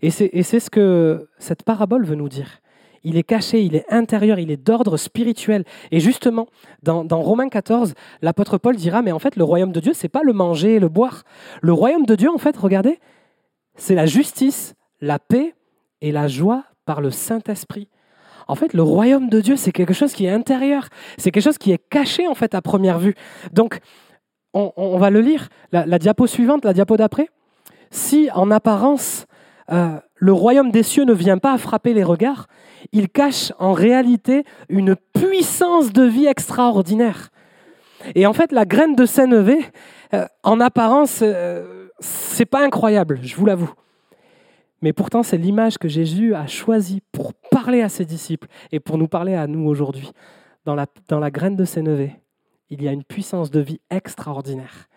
Et 0.00 0.10
c'est 0.10 0.60
ce 0.60 0.70
que 0.70 1.28
cette 1.38 1.64
parabole 1.64 2.06
veut 2.06 2.14
nous 2.14 2.30
dire 2.30 2.60
il 3.04 3.16
est 3.16 3.22
caché, 3.22 3.62
il 3.62 3.76
est 3.76 3.84
intérieur, 3.92 4.38
il 4.38 4.50
est 4.50 4.56
d'ordre 4.56 4.96
spirituel. 4.96 5.64
Et 5.90 6.00
justement, 6.00 6.48
dans, 6.82 7.04
Romains 7.22 7.48
14, 7.48 7.94
l'apôtre 8.22 8.58
Paul 8.58 8.76
dira, 8.76 9.02
mais 9.02 9.12
en 9.12 9.18
fait, 9.18 9.36
le 9.36 9.44
royaume 9.44 9.72
de 9.72 9.80
Dieu, 9.80 9.92
c'est 9.94 10.08
pas 10.08 10.22
le 10.22 10.32
manger 10.32 10.74
et 10.74 10.80
le 10.80 10.88
boire. 10.88 11.24
Le 11.62 11.72
royaume 11.72 12.06
de 12.06 12.14
Dieu, 12.14 12.30
en 12.30 12.38
fait, 12.38 12.56
regardez, 12.56 12.98
c'est 13.76 13.94
la 13.94 14.06
justice, 14.06 14.74
la 15.00 15.18
paix 15.18 15.54
et 16.00 16.12
la 16.12 16.28
joie 16.28 16.64
par 16.84 17.00
le 17.00 17.10
Saint-Esprit. 17.10 17.88
En 18.48 18.54
fait, 18.54 18.72
le 18.72 18.82
royaume 18.82 19.28
de 19.28 19.40
Dieu, 19.40 19.56
c'est 19.56 19.72
quelque 19.72 19.92
chose 19.92 20.12
qui 20.14 20.24
est 20.24 20.30
intérieur, 20.30 20.88
c'est 21.18 21.30
quelque 21.30 21.44
chose 21.44 21.58
qui 21.58 21.70
est 21.70 21.88
caché, 21.90 22.26
en 22.26 22.34
fait, 22.34 22.54
à 22.54 22.62
première 22.62 22.98
vue. 22.98 23.14
Donc, 23.52 23.78
on, 24.54 24.98
va 24.98 25.10
le 25.10 25.20
lire, 25.20 25.50
la, 25.70 25.98
diapo 25.98 26.26
suivante, 26.26 26.64
la 26.64 26.72
diapo 26.72 26.96
d'après. 26.96 27.28
Si, 27.90 28.28
en 28.34 28.50
apparence, 28.50 29.26
euh, 29.70 29.98
le 30.16 30.32
royaume 30.32 30.70
des 30.70 30.82
cieux 30.82 31.04
ne 31.04 31.12
vient 31.12 31.38
pas 31.38 31.52
à 31.52 31.58
frapper 31.58 31.92
les 31.94 32.02
regards, 32.02 32.48
il 32.92 33.08
cache 33.08 33.52
en 33.58 33.72
réalité 33.72 34.44
une 34.68 34.96
puissance 34.96 35.92
de 35.92 36.02
vie 36.02 36.26
extraordinaire. 36.26 37.28
Et 38.14 38.26
en 38.26 38.32
fait, 38.32 38.50
la 38.50 38.64
graine 38.64 38.96
de 38.96 39.04
Sénévé, 39.04 39.58
euh, 40.14 40.26
en 40.42 40.60
apparence, 40.60 41.20
euh, 41.22 41.88
c'est 42.00 42.46
pas 42.46 42.64
incroyable, 42.64 43.20
je 43.22 43.36
vous 43.36 43.46
l'avoue. 43.46 43.72
Mais 44.82 44.92
pourtant, 44.92 45.22
c'est 45.22 45.38
l'image 45.38 45.78
que 45.78 45.88
Jésus 45.88 46.34
a 46.34 46.46
choisie 46.46 47.02
pour 47.12 47.34
parler 47.34 47.82
à 47.82 47.88
ses 47.88 48.04
disciples 48.04 48.48
et 48.70 48.80
pour 48.80 48.98
nous 48.98 49.08
parler 49.08 49.34
à 49.34 49.46
nous 49.46 49.66
aujourd'hui. 49.66 50.12
Dans 50.64 50.74
la, 50.74 50.86
dans 51.08 51.18
la 51.18 51.30
graine 51.30 51.56
de 51.56 51.64
Sénévé, 51.64 52.12
il 52.70 52.82
y 52.82 52.88
a 52.88 52.92
une 52.92 53.04
puissance 53.04 53.50
de 53.50 53.60
vie 53.60 53.80
extraordinaire. 53.90 54.88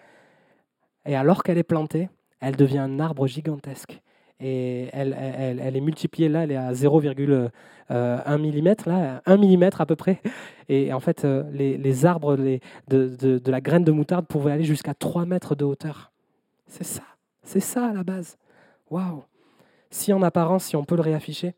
Et 1.05 1.15
alors 1.15 1.43
qu'elle 1.43 1.57
est 1.57 1.63
plantée, 1.63 2.09
elle 2.39 2.55
devient 2.55 2.79
un 2.79 2.99
arbre 2.99 3.25
gigantesque 3.27 4.01
et 4.41 4.89
elle, 4.91 5.15
elle, 5.19 5.59
elle 5.59 5.77
est 5.77 5.81
multipliée 5.81 6.27
là, 6.27 6.43
elle 6.43 6.51
est 6.51 6.55
à 6.55 6.73
0,1 6.73 7.51
mm, 7.89 8.75
là, 8.87 9.21
1 9.25 9.37
mm 9.37 9.69
à 9.77 9.85
peu 9.85 9.95
près. 9.95 10.19
Et 10.67 10.91
en 10.93 10.99
fait, 10.99 11.25
euh, 11.25 11.43
les, 11.51 11.77
les 11.77 12.05
arbres 12.05 12.35
les, 12.35 12.59
de, 12.87 13.07
de, 13.07 13.37
de 13.37 13.51
la 13.51 13.61
graine 13.61 13.83
de 13.83 13.91
moutarde 13.91 14.25
pouvaient 14.25 14.51
aller 14.51 14.63
jusqu'à 14.63 14.95
3 14.95 15.25
mètres 15.25 15.55
de 15.55 15.63
hauteur. 15.63 16.11
C'est 16.67 16.83
ça, 16.83 17.03
c'est 17.43 17.59
ça 17.59 17.87
à 17.87 17.93
la 17.93 18.03
base. 18.03 18.37
Waouh 18.89 19.23
Si 19.91 20.13
en 20.13 20.21
apparence, 20.21 20.65
si 20.65 20.75
on 20.75 20.83
peut 20.83 20.95
le 20.95 21.01
réafficher, 21.01 21.53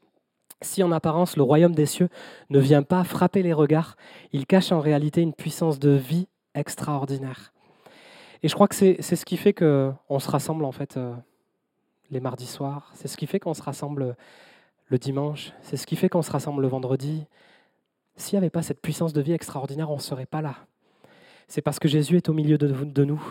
si 0.61 0.83
en 0.83 0.91
apparence 0.91 1.37
le 1.37 1.43
royaume 1.43 1.75
des 1.75 1.85
cieux 1.85 2.09
ne 2.49 2.59
vient 2.59 2.83
pas 2.83 3.03
frapper 3.03 3.43
les 3.43 3.53
regards, 3.53 3.95
il 4.31 4.45
cache 4.45 4.71
en 4.71 4.79
réalité 4.79 5.21
une 5.21 5.33
puissance 5.33 5.79
de 5.79 5.91
vie 5.91 6.27
extraordinaire. 6.55 7.53
Et 8.41 8.47
je 8.47 8.55
crois 8.55 8.67
que 8.67 8.75
c'est 8.75 9.01
ce 9.01 9.25
qui 9.25 9.37
fait 9.37 9.53
qu'on 9.53 10.19
se 10.19 10.29
rassemble 10.29 10.65
en 10.65 10.71
fait 10.71 10.97
euh, 10.97 11.13
les 12.11 12.19
mardis 12.19 12.47
soirs, 12.47 12.91
c'est 12.93 13.07
ce 13.07 13.17
qui 13.17 13.27
fait 13.27 13.39
qu'on 13.39 13.53
se 13.53 13.61
rassemble 13.61 14.15
le 14.87 14.97
dimanche, 14.97 15.53
c'est 15.61 15.77
ce 15.77 15.87
qui 15.87 15.95
fait 15.95 16.09
qu'on 16.09 16.21
se 16.21 16.31
rassemble 16.31 16.61
le 16.61 16.67
vendredi. 16.67 17.25
S'il 18.15 18.37
n'y 18.37 18.43
avait 18.43 18.49
pas 18.49 18.61
cette 18.61 18.81
puissance 18.81 19.13
de 19.13 19.21
vie 19.21 19.31
extraordinaire, 19.31 19.89
on 19.89 19.95
ne 19.95 20.01
serait 20.01 20.25
pas 20.25 20.41
là. 20.41 20.55
C'est 21.47 21.61
parce 21.61 21.79
que 21.79 21.87
Jésus 21.87 22.17
est 22.17 22.29
au 22.29 22.33
milieu 22.33 22.57
de, 22.57 22.67
de 22.67 23.03
nous. 23.03 23.21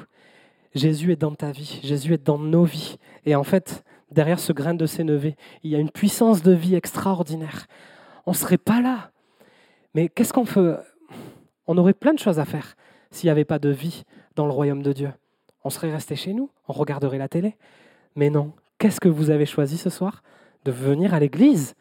Jésus 0.74 1.12
est 1.12 1.16
dans 1.16 1.34
ta 1.34 1.52
vie, 1.52 1.80
Jésus 1.82 2.14
est 2.14 2.24
dans 2.24 2.38
nos 2.38 2.64
vies. 2.64 2.96
Et 3.26 3.34
en 3.34 3.44
fait, 3.44 3.84
derrière 4.12 4.38
ce 4.38 4.52
grain 4.52 4.74
de 4.74 4.86
sénévé, 4.86 5.36
il 5.62 5.70
y 5.70 5.76
a 5.76 5.78
une 5.78 5.90
puissance 5.90 6.42
de 6.42 6.52
vie 6.52 6.74
extraordinaire. 6.74 7.66
On 8.26 8.32
ne 8.32 8.36
serait 8.36 8.58
pas 8.58 8.80
là. 8.80 9.10
Mais 9.94 10.08
qu'est-ce 10.08 10.32
qu'on 10.32 10.44
fait 10.44 10.76
On 11.66 11.76
aurait 11.78 11.94
plein 11.94 12.14
de 12.14 12.18
choses 12.18 12.38
à 12.38 12.44
faire 12.44 12.76
s'il 13.10 13.26
n'y 13.26 13.32
avait 13.32 13.44
pas 13.44 13.58
de 13.58 13.68
vie 13.68 14.04
dans 14.36 14.46
le 14.46 14.52
royaume 14.52 14.82
de 14.82 14.92
Dieu. 14.92 15.12
On 15.64 15.70
serait 15.70 15.92
resté 15.92 16.16
chez 16.16 16.32
nous, 16.32 16.50
on 16.68 16.72
regarderait 16.72 17.18
la 17.18 17.28
télé. 17.28 17.56
Mais 18.16 18.30
non, 18.30 18.52
qu'est-ce 18.78 19.00
que 19.00 19.08
vous 19.08 19.30
avez 19.30 19.46
choisi 19.46 19.76
ce 19.76 19.90
soir 19.90 20.22
De 20.64 20.72
venir 20.72 21.14
à 21.14 21.20
l'église? 21.20 21.74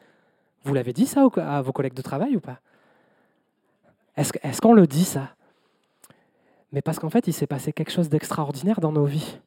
Vous 0.63 0.73
l'avez 0.73 0.93
dit 0.93 1.07
ça 1.07 1.27
à 1.37 1.61
vos 1.61 1.71
collègues 1.71 1.93
de 1.93 2.01
travail 2.01 2.35
ou 2.35 2.39
pas? 2.39 2.59
Est-ce 4.15 4.61
qu'on 4.61 4.73
le 4.73 4.85
dit 4.85 5.05
ça? 5.05 5.29
Mais 6.71 6.81
parce 6.81 6.99
qu'en 6.99 7.09
fait, 7.09 7.27
il 7.27 7.33
s'est 7.33 7.47
passé 7.47 7.73
quelque 7.73 7.91
chose 7.91 8.09
d'extraordinaire 8.09 8.79
dans 8.79 8.91
nos 8.91 9.05
vies. 9.05 9.39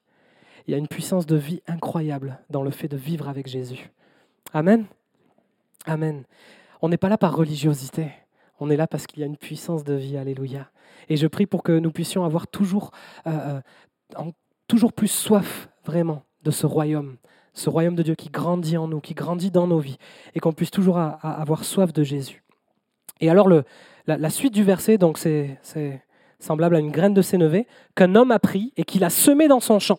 Il 0.66 0.70
y 0.70 0.74
a 0.74 0.78
une 0.78 0.88
puissance 0.88 1.26
de 1.26 1.36
vie 1.36 1.62
incroyable 1.66 2.38
dans 2.50 2.62
le 2.62 2.70
fait 2.70 2.88
de 2.88 2.96
vivre 2.96 3.28
avec 3.28 3.46
Jésus. 3.46 3.90
Amen. 4.52 4.86
Amen. 5.86 6.24
On 6.80 6.88
n'est 6.88 6.96
pas 6.96 7.08
là 7.08 7.18
par 7.18 7.36
religiosité. 7.36 8.10
On 8.60 8.70
est 8.70 8.76
là 8.76 8.86
parce 8.86 9.06
qu'il 9.06 9.20
y 9.20 9.22
a 9.22 9.26
une 9.26 9.36
puissance 9.36 9.84
de 9.84 9.94
vie. 9.94 10.16
Alléluia. 10.16 10.70
Et 11.08 11.16
je 11.16 11.26
prie 11.26 11.46
pour 11.46 11.62
que 11.62 11.78
nous 11.78 11.90
puissions 11.90 12.24
avoir 12.24 12.46
toujours, 12.46 12.92
euh, 13.26 13.60
euh, 14.18 14.88
plus 14.96 15.08
soif, 15.08 15.68
vraiment, 15.84 16.22
de 16.42 16.50
ce 16.50 16.66
royaume, 16.66 17.16
ce 17.52 17.68
royaume 17.68 17.94
de 17.94 18.02
Dieu 18.02 18.14
qui 18.14 18.30
grandit 18.30 18.76
en 18.76 18.88
nous, 18.88 19.00
qui 19.00 19.14
grandit 19.14 19.50
dans 19.50 19.66
nos 19.66 19.78
vies, 19.78 19.98
et 20.34 20.40
qu'on 20.40 20.52
puisse 20.52 20.70
toujours 20.70 20.98
avoir 20.98 21.64
soif 21.64 21.92
de 21.92 22.02
Jésus. 22.02 22.42
Et 23.20 23.30
alors, 23.30 23.48
la, 24.06 24.30
suite 24.30 24.54
du 24.54 24.64
verset, 24.64 24.98
donc 24.98 25.18
c'est 25.18 25.58
semblable 26.38 26.76
à 26.76 26.78
une 26.78 26.90
graine 26.90 27.14
de 27.14 27.22
sénévé 27.22 27.66
qu'un 27.94 28.14
homme 28.14 28.30
a 28.30 28.38
pris 28.38 28.72
et 28.76 28.84
qu'il 28.84 29.04
a 29.04 29.10
semé 29.10 29.48
dans 29.48 29.60
son 29.60 29.78
champ. 29.78 29.98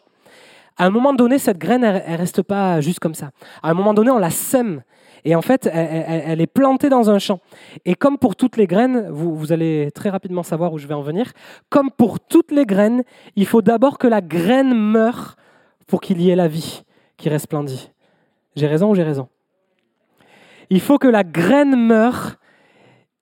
À 0.77 0.85
un 0.85 0.89
moment 0.89 1.13
donné, 1.13 1.39
cette 1.39 1.57
graine, 1.57 1.83
elle, 1.83 2.11
ne 2.11 2.17
reste 2.17 2.41
pas 2.41 2.81
juste 2.81 2.99
comme 2.99 3.15
ça. 3.15 3.31
À 3.63 3.69
un 3.69 3.73
moment 3.73 3.93
donné, 3.93 4.11
on 4.11 4.17
la 4.17 4.29
sème. 4.29 4.83
Et 5.23 5.35
en 5.35 5.41
fait, 5.41 5.67
elle, 5.71 6.41
est 6.41 6.47
plantée 6.47 6.89
dans 6.89 7.09
un 7.09 7.17
champ. 7.17 7.39
Et 7.85 7.95
comme 7.95 8.17
pour 8.17 8.35
toutes 8.35 8.57
les 8.57 8.67
graines, 8.67 9.09
vous, 9.09 9.35
vous, 9.35 9.51
allez 9.51 9.89
très 9.95 10.09
rapidement 10.09 10.43
savoir 10.43 10.71
où 10.73 10.77
je 10.77 10.85
vais 10.85 10.93
en 10.93 11.01
venir, 11.01 11.31
comme 11.69 11.89
pour 11.89 12.19
toutes 12.19 12.51
les 12.51 12.65
graines, 12.65 13.03
il 13.35 13.47
faut 13.47 13.61
d'abord 13.61 13.97
que 13.97 14.07
la 14.07 14.21
graine 14.21 14.73
meure 14.75 15.35
pour 15.87 16.01
qu'il 16.01 16.21
y 16.21 16.29
ait 16.29 16.35
la 16.35 16.47
vie 16.47 16.83
qui 17.17 17.29
resplendit. 17.29 17.91
J'ai 18.55 18.67
raison 18.67 18.91
ou 18.91 18.95
j'ai 18.95 19.03
raison? 19.03 19.29
Il 20.69 20.81
faut 20.81 20.97
que 20.97 21.07
la 21.07 21.23
graine 21.23 21.75
meure 21.75 22.35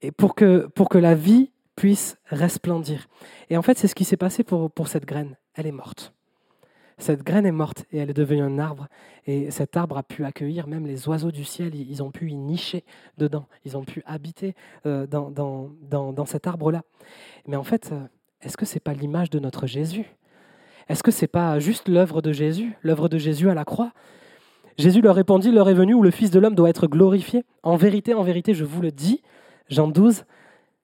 et 0.01 0.11
pour, 0.11 0.35
que, 0.35 0.67
pour 0.75 0.89
que 0.89 0.97
la 0.97 1.15
vie 1.15 1.51
puisse 1.75 2.17
resplendir. 2.25 3.07
Et 3.49 3.57
en 3.57 3.61
fait, 3.61 3.77
c'est 3.77 3.87
ce 3.87 3.95
qui 3.95 4.05
s'est 4.05 4.17
passé 4.17 4.43
pour, 4.43 4.71
pour 4.71 4.87
cette 4.87 5.05
graine. 5.05 5.37
Elle 5.55 5.67
est 5.67 5.71
morte. 5.71 6.13
Cette 6.97 7.23
graine 7.23 7.45
est 7.45 7.51
morte 7.51 7.85
et 7.91 7.97
elle 7.97 8.09
est 8.09 8.15
devenue 8.15 8.41
un 8.41 8.59
arbre. 8.59 8.87
Et 9.25 9.51
cet 9.51 9.77
arbre 9.77 9.97
a 9.97 10.03
pu 10.03 10.25
accueillir 10.25 10.67
même 10.67 10.85
les 10.85 11.07
oiseaux 11.07 11.31
du 11.31 11.43
ciel. 11.43 11.75
Ils 11.75 12.03
ont 12.03 12.11
pu 12.11 12.29
y 12.29 12.35
nicher 12.35 12.83
dedans. 13.17 13.47
Ils 13.65 13.77
ont 13.77 13.83
pu 13.83 14.03
habiter 14.05 14.55
euh, 14.85 15.07
dans, 15.07 15.31
dans, 15.31 15.71
dans, 15.89 16.13
dans 16.13 16.25
cet 16.25 16.47
arbre-là. 16.47 16.83
Mais 17.47 17.55
en 17.55 17.63
fait, 17.63 17.91
euh, 17.91 17.99
est-ce 18.41 18.57
que 18.57 18.65
ce 18.65 18.75
n'est 18.75 18.81
pas 18.81 18.93
l'image 18.93 19.29
de 19.29 19.39
notre 19.39 19.67
Jésus? 19.67 20.05
Est-ce 20.89 21.03
que 21.03 21.11
ce 21.11 21.21
n'est 21.21 21.29
pas 21.29 21.59
juste 21.59 21.87
l'œuvre 21.87 22.21
de 22.21 22.31
Jésus, 22.31 22.77
l'œuvre 22.81 23.07
de 23.07 23.17
Jésus 23.17 23.49
à 23.49 23.53
la 23.53 23.65
croix? 23.65 23.93
Jésus 24.77 25.01
leur 25.01 25.15
répondit, 25.15 25.51
l'heure 25.51 25.69
est 25.69 25.75
venue 25.75 25.93
où 25.93 26.01
le 26.01 26.11
Fils 26.11 26.31
de 26.31 26.39
l'homme 26.39 26.55
doit 26.55 26.69
être 26.69 26.87
glorifié. 26.87 27.45
En 27.61 27.75
vérité, 27.75 28.13
en 28.13 28.23
vérité, 28.23 28.53
je 28.53 28.65
vous 28.65 28.81
le 28.81 28.91
dis, 28.91 29.21
Jean 29.69 29.87
12, 29.87 30.25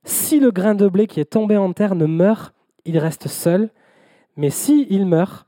si 0.03 0.39
le 0.39 0.51
grain 0.51 0.75
de 0.75 0.87
blé 0.87 1.07
qui 1.07 1.19
est 1.19 1.25
tombé 1.25 1.57
en 1.57 1.73
terre 1.73 1.95
ne 1.95 2.05
meurt, 2.05 2.53
il 2.85 2.97
reste 2.97 3.27
seul, 3.27 3.69
mais 4.37 4.49
si 4.49 4.87
il 4.89 5.05
meurt, 5.05 5.47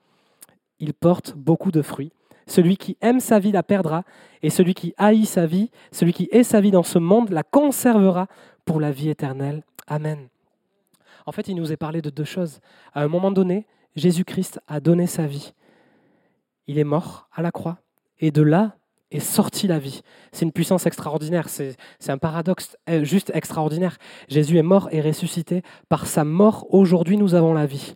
il 0.81 0.93
porte 0.93 1.35
beaucoup 1.37 1.71
de 1.71 1.81
fruits. 1.81 2.11
Celui 2.47 2.75
qui 2.75 2.97
aime 3.01 3.21
sa 3.21 3.39
vie 3.39 3.51
la 3.51 3.63
perdra, 3.63 4.03
et 4.41 4.49
celui 4.49 4.73
qui 4.73 4.93
haït 4.97 5.25
sa 5.25 5.45
vie, 5.45 5.69
celui 5.91 6.11
qui 6.11 6.27
est 6.31 6.43
sa 6.43 6.59
vie 6.59 6.71
dans 6.71 6.83
ce 6.83 6.99
monde, 6.99 7.29
la 7.29 7.43
conservera 7.43 8.27
pour 8.65 8.81
la 8.81 8.91
vie 8.91 9.09
éternelle. 9.09 9.63
Amen. 9.87 10.27
En 11.25 11.31
fait, 11.31 11.47
il 11.47 11.55
nous 11.55 11.71
est 11.71 11.77
parlé 11.77 12.01
de 12.01 12.09
deux 12.09 12.25
choses. 12.25 12.59
À 12.93 13.03
un 13.03 13.07
moment 13.07 13.31
donné, 13.31 13.67
Jésus-Christ 13.95 14.59
a 14.67 14.79
donné 14.79 15.05
sa 15.07 15.27
vie. 15.27 15.53
Il 16.67 16.79
est 16.79 16.83
mort 16.83 17.29
à 17.31 17.41
la 17.41 17.51
croix. 17.51 17.77
Et 18.19 18.31
de 18.31 18.41
là 18.41 18.75
est 19.11 19.19
sortie 19.19 19.67
la 19.67 19.77
vie. 19.77 20.01
C'est 20.31 20.45
une 20.45 20.51
puissance 20.51 20.85
extraordinaire. 20.85 21.47
C'est 21.49 21.75
un 22.07 22.17
paradoxe 22.17 22.75
euh, 22.89 23.03
juste 23.03 23.31
extraordinaire. 23.35 23.97
Jésus 24.29 24.57
est 24.57 24.63
mort 24.63 24.89
et 24.91 25.01
ressuscité. 25.01 25.61
Par 25.89 26.07
sa 26.07 26.23
mort, 26.23 26.65
aujourd'hui, 26.73 27.17
nous 27.17 27.35
avons 27.35 27.53
la 27.53 27.65
vie. 27.65 27.95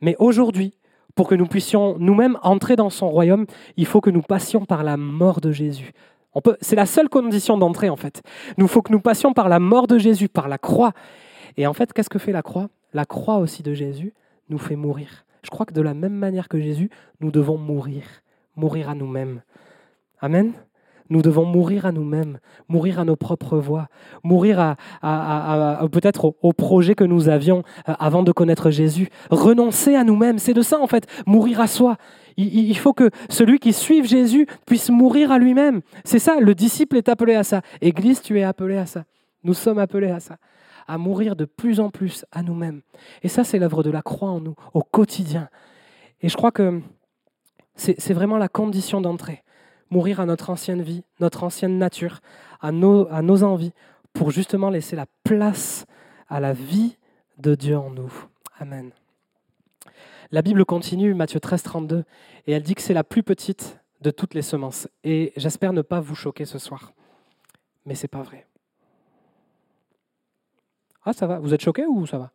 Mais 0.00 0.16
aujourd'hui, 0.18 0.72
pour 1.16 1.26
que 1.26 1.34
nous 1.34 1.46
puissions 1.46 1.96
nous-mêmes 1.98 2.38
entrer 2.42 2.76
dans 2.76 2.90
son 2.90 3.08
royaume, 3.08 3.46
il 3.76 3.86
faut 3.86 4.00
que 4.00 4.10
nous 4.10 4.22
passions 4.22 4.64
par 4.64 4.84
la 4.84 4.96
mort 4.96 5.40
de 5.40 5.50
Jésus. 5.50 5.92
C'est 6.60 6.76
la 6.76 6.86
seule 6.86 7.08
condition 7.08 7.56
d'entrée, 7.56 7.88
en 7.88 7.96
fait. 7.96 8.22
Il 8.58 8.68
faut 8.68 8.82
que 8.82 8.92
nous 8.92 9.00
passions 9.00 9.32
par 9.32 9.48
la 9.48 9.58
mort 9.58 9.86
de 9.86 9.98
Jésus, 9.98 10.28
par 10.28 10.48
la 10.48 10.58
croix. 10.58 10.92
Et 11.56 11.66
en 11.66 11.72
fait, 11.72 11.94
qu'est-ce 11.94 12.10
que 12.10 12.18
fait 12.18 12.32
la 12.32 12.42
croix? 12.42 12.68
La 12.92 13.06
croix 13.06 13.38
aussi 13.38 13.62
de 13.62 13.72
Jésus, 13.72 14.12
nous 14.50 14.58
fait 14.58 14.76
mourir. 14.76 15.24
Je 15.42 15.48
crois 15.48 15.64
que 15.64 15.72
de 15.72 15.80
la 15.80 15.94
même 15.94 16.12
manière 16.12 16.48
que 16.48 16.60
Jésus, 16.60 16.90
nous 17.20 17.30
devons 17.30 17.56
mourir, 17.56 18.02
mourir 18.54 18.90
à 18.90 18.94
nous-mêmes. 18.94 19.40
Amen? 20.20 20.52
Nous 21.10 21.22
devons 21.22 21.44
mourir 21.44 21.86
à 21.86 21.92
nous-mêmes, 21.92 22.38
mourir 22.68 22.98
à 23.00 23.04
nos 23.04 23.16
propres 23.16 23.58
voies, 23.58 23.88
mourir 24.24 24.76
à, 25.02 25.88
peut-être 25.92 26.34
au, 26.42 26.52
projet 26.52 26.94
que 26.94 27.04
nous 27.04 27.28
avions 27.28 27.62
euh, 27.88 27.94
avant 27.98 28.22
de 28.22 28.32
connaître 28.32 28.70
Jésus, 28.70 29.08
renoncer 29.30 29.94
à 29.94 30.04
nous-mêmes. 30.04 30.38
C'est 30.38 30.54
de 30.54 30.62
ça 30.62 30.80
en 30.80 30.86
fait, 30.86 31.06
mourir 31.26 31.60
à 31.60 31.66
soi. 31.66 31.96
il 32.36 32.76
faut 32.76 32.92
que 32.92 33.10
celui 33.28 33.58
qui 33.58 33.72
suive 33.72 34.06
Jésus 34.06 34.46
puisse 34.66 34.90
mourir 34.90 35.30
à 35.30 35.38
lui-même. 35.38 35.80
C'est 36.04 36.18
ça, 36.18 36.40
le 36.40 36.54
disciple 36.54 36.96
est 36.96 37.08
appelé 37.08 37.34
à 37.34 37.44
ça. 37.44 37.60
Église, 37.80 38.20
tu 38.22 38.38
es 38.38 38.42
appelé 38.42 38.76
à 38.76 38.86
ça. 38.86 39.04
Nous 39.44 39.54
sommes 39.54 39.78
appelés 39.78 40.10
à 40.10 40.20
ça 40.20 40.36
à 40.86 40.98
mourir 40.98 41.36
de 41.36 41.44
plus 41.44 41.80
en 41.80 41.90
plus 41.90 42.24
à 42.32 42.42
nous-mêmes. 42.42 42.82
Et 43.22 43.28
ça, 43.28 43.44
c'est 43.44 43.58
l'œuvre 43.58 43.82
de 43.82 43.90
la 43.90 44.02
croix 44.02 44.30
en 44.30 44.40
nous, 44.40 44.54
au 44.74 44.82
quotidien. 44.82 45.48
Et 46.22 46.28
je 46.28 46.36
crois 46.36 46.52
que 46.52 46.80
c'est 47.74 48.14
vraiment 48.14 48.38
la 48.38 48.48
condition 48.48 49.00
d'entrée. 49.00 49.42
Mourir 49.90 50.20
à 50.20 50.26
notre 50.26 50.50
ancienne 50.50 50.82
vie, 50.82 51.04
notre 51.20 51.44
ancienne 51.44 51.78
nature, 51.78 52.20
à 52.60 52.72
nos, 52.72 53.08
à 53.10 53.22
nos 53.22 53.42
envies, 53.42 53.72
pour 54.12 54.30
justement 54.30 54.70
laisser 54.70 54.96
la 54.96 55.06
place 55.24 55.86
à 56.28 56.40
la 56.40 56.52
vie 56.52 56.96
de 57.38 57.54
Dieu 57.54 57.76
en 57.76 57.90
nous. 57.90 58.12
Amen. 58.58 58.90
La 60.32 60.42
Bible 60.42 60.64
continue, 60.64 61.14
Matthieu 61.14 61.38
13, 61.38 61.62
32, 61.62 62.04
et 62.46 62.52
elle 62.52 62.62
dit 62.62 62.74
que 62.74 62.82
c'est 62.82 62.94
la 62.94 63.04
plus 63.04 63.22
petite 63.22 63.78
de 64.00 64.10
toutes 64.10 64.34
les 64.34 64.42
semences. 64.42 64.88
Et 65.04 65.32
j'espère 65.36 65.72
ne 65.72 65.82
pas 65.82 66.00
vous 66.00 66.14
choquer 66.14 66.44
ce 66.44 66.58
soir. 66.58 66.92
Mais 67.84 67.94
ce 67.94 68.04
n'est 68.04 68.08
pas 68.08 68.22
vrai. 68.22 68.46
Ah, 71.04 71.12
ça 71.12 71.26
va 71.26 71.38
Vous 71.38 71.54
êtes 71.54 71.62
choqué 71.62 71.86
ou 71.86 72.06
ça 72.06 72.18
va? 72.18 72.32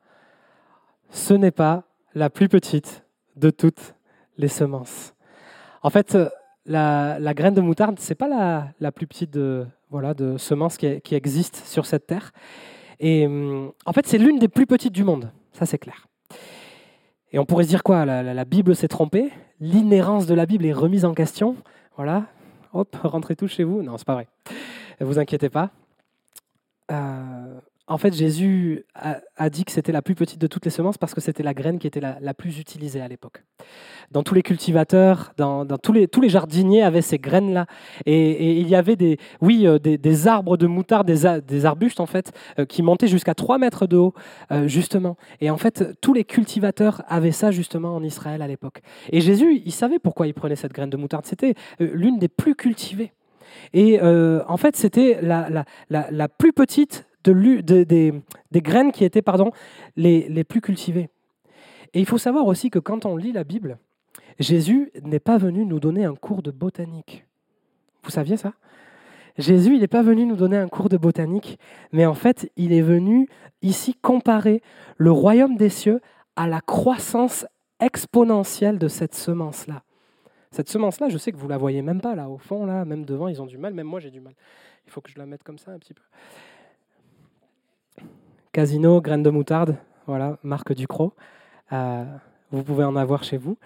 Ce 1.10 1.34
n'est 1.34 1.52
pas 1.52 1.84
la 2.14 2.30
plus 2.30 2.48
petite 2.48 3.04
de 3.36 3.50
toutes 3.50 3.96
les 4.38 4.48
semences. 4.48 5.14
En 5.84 5.90
fait, 5.90 6.18
la, 6.66 7.34
graine 7.34 7.54
de 7.54 7.62
moutarde, 7.62 8.00
ce 8.00 8.10
n'est 8.10 8.16
pas 8.16 8.28
la, 8.28 8.70
la, 8.80 8.92
plus 8.92 9.08
petite 9.08 9.32
de, 9.32 9.66
voilà, 9.90 10.14
de 10.14 10.38
semences 10.38 10.78
qui, 10.78 11.16
existe 11.16 11.58
sur 11.66 11.86
cette 11.86 12.08
terre. 12.08 12.32
Et 13.00 13.26
hum, 13.26 13.72
en 13.86 13.94
fait, 13.94 14.08
c'est 14.08 14.18
l'une 14.18 14.40
des 14.40 14.48
plus 14.48 14.66
petites 14.66 14.94
du 14.94 15.04
monde. 15.04 15.32
Ça, 15.54 15.66
c'est 15.66 15.78
clair. 15.78 16.08
Et 17.32 17.40
on 17.40 17.46
pourrait 17.46 17.64
se 17.64 17.70
dire 17.70 17.84
quoi 17.84 18.06
la, 18.06 18.46
Bible 18.46 18.76
s'est 18.76 18.88
trompée 18.88 19.32
L'inhérence 19.60 20.26
de 20.26 20.34
la 20.34 20.46
Bible 20.46 20.66
est 20.66 20.74
remise 20.74 21.06
en 21.06 21.14
question. 21.14 21.56
Voilà. 21.96 22.26
Hop, 22.74 22.96
rentrez 23.04 23.36
tous 23.36 23.48
chez 23.48 23.64
vous. 23.64 23.82
Non, 23.82 23.98
c'est 23.98 24.06
pas 24.06 24.16
vrai. 24.16 24.28
Vous 25.00 25.18
inquiétez 25.18 25.50
pas. 25.50 25.72
Euh, 26.92 27.60
en 27.92 27.98
fait, 27.98 28.14
Jésus 28.14 28.86
a, 28.96 29.50
dit 29.50 29.66
que 29.66 29.72
c'était 29.72 29.92
la 29.92 30.02
plus 30.02 30.16
petite 30.16 30.40
de 30.40 30.48
toutes 30.48 30.64
les 30.64 30.72
semences 30.72 30.98
parce 30.98 31.14
que 31.14 31.20
c'était 31.20 31.44
la 31.44 31.54
graine 31.54 31.78
qui 31.78 31.88
était 31.88 32.00
la, 32.00 32.34
plus 32.34 32.58
utilisée 32.58 33.02
à 33.02 33.08
l'époque. 33.10 33.44
Dans 34.12 34.24
tous 34.24 34.34
les 34.34 34.44
cultivateurs, 34.44 35.34
dans, 35.36 35.66
tous, 35.78 35.92
les, 35.92 36.30
jardiniers 36.30 36.84
avaient 36.84 37.02
ces 37.02 37.20
graines-là. 37.20 37.66
Et, 38.06 38.60
il 38.62 38.68
y 38.70 38.76
avait 38.76 38.96
des, 38.96 39.18
oui, 39.42 39.68
euh, 39.68 39.78
des, 39.78 40.28
arbres 40.28 40.56
de 40.56 40.68
moutarde, 40.68 41.06
des, 41.06 41.66
arbustes 41.66 42.00
en 42.00 42.06
fait, 42.06 42.32
euh, 42.60 42.66
qui 42.66 42.82
montaient 42.82 43.08
jusqu'à 43.08 43.36
3 43.36 43.58
mètres 43.58 43.88
de 43.88 43.98
haut, 43.98 44.14
euh, 44.52 44.68
justement. 44.68 45.18
Et 45.42 45.50
en 45.50 45.58
fait, 45.58 46.00
tous 46.00 46.14
les 46.14 46.24
cultivateurs 46.24 47.04
avaient 47.08 47.32
ça 47.32 47.52
justement 47.52 47.94
en 47.94 48.04
Israël 48.04 48.42
à 48.42 48.48
l'époque. 48.48 48.82
Et 49.10 49.20
Jésus, 49.20 49.62
il 49.66 49.74
savait 49.74 50.00
pourquoi 50.00 50.28
il 50.28 50.34
prenait 50.34 50.56
cette 50.56 50.74
graine 50.74 50.90
de 50.90 50.98
moutarde. 50.98 51.26
C'était 51.26 51.56
l'une 51.80 52.20
des 52.20 52.30
plus 52.30 52.56
cultivées. 52.56 53.12
Et 53.74 54.00
en 54.02 54.58
fait, 54.58 54.78
c'était 54.78 55.20
la 55.22 56.28
plus 56.30 56.54
petite 56.54 57.06
de, 57.24 57.62
des, 57.84 58.62
graines 58.62 58.92
qui 58.92 59.04
étaient 59.04 59.22
pardon, 59.22 59.52
les, 59.96 60.28
les 60.30 60.44
plus 60.44 60.62
cultivées. 60.62 61.10
Et 61.94 62.00
il 62.00 62.06
faut 62.06 62.18
savoir 62.18 62.46
aussi 62.46 62.70
que 62.70 62.80
quand 62.80 63.06
on 63.06 63.16
lit 63.16 63.32
la 63.32 63.44
Bible, 63.44 63.78
Jésus 64.40 64.92
n'est 65.04 65.20
pas 65.20 65.38
venu 65.38 65.66
nous 65.66 65.80
donner 65.80 66.06
un 66.06 66.16
cours 66.16 66.42
de 66.42 66.52
botanique. 66.52 67.26
Vous 68.04 68.12
saviez 68.12 68.38
ça? 68.38 68.54
Jésus, 69.38 69.76
il 69.76 69.82
n'est 69.82 69.88
pas 69.88 70.02
venu 70.02 70.26
nous 70.26 70.36
donner 70.36 70.58
un 70.58 70.68
cours 70.68 70.90
de 70.90 70.98
botanique, 70.98 71.58
mais 71.92 72.06
en 72.06 72.14
fait, 72.14 72.52
il 72.58 72.74
est 72.74 72.82
venu 72.82 73.28
ici 73.62 73.96
comparer 73.96 74.62
le 74.98 75.12
royaume 75.12 75.56
des 75.56 75.70
cieux 75.70 76.02
à 76.36 76.48
la 76.48 76.62
croissance 76.62 77.46
exponentielle 77.80 78.78
de 78.78 78.88
cette 78.88 79.16
semence-là. 79.16 79.84
Cette 80.52 80.70
semence-là, 80.70 81.08
je 81.10 81.18
sais 81.18 81.32
que 81.32 81.38
vous 81.38 81.48
la 81.48 81.58
voyez 81.58 81.82
même 81.82 82.02
pas 82.02 82.14
là 82.14 82.30
au 82.30 82.38
fond, 82.38 82.66
là, 82.66 82.84
même 82.84 83.06
devant, 83.06 83.30
ils 83.30 83.42
ont 83.42 83.46
du 83.46 83.58
mal, 83.58 83.74
même 83.74 83.88
moi 83.88 84.00
j'ai 84.00 84.12
du 84.12 84.20
mal. 84.20 84.34
Il 84.86 84.92
faut 84.92 85.00
que 85.00 85.10
je 85.10 85.18
la 85.18 85.26
mette 85.26 85.44
comme 85.44 85.58
ça 85.58 85.72
un 85.72 85.80
petit 85.80 85.94
peu. 85.94 86.04
Casino, 88.52 89.00
graines 89.02 89.24
de 89.24 89.30
moutarde, 89.30 89.78
voilà, 90.08 90.38
marque 90.44 90.74
Ducrot. 90.74 91.14
Euh, 91.72 92.04
vous 92.52 92.64
pouvez 92.64 92.84
en 92.84 92.98
avoir 92.98 93.24
chez 93.24 93.38
vous. 93.38 93.58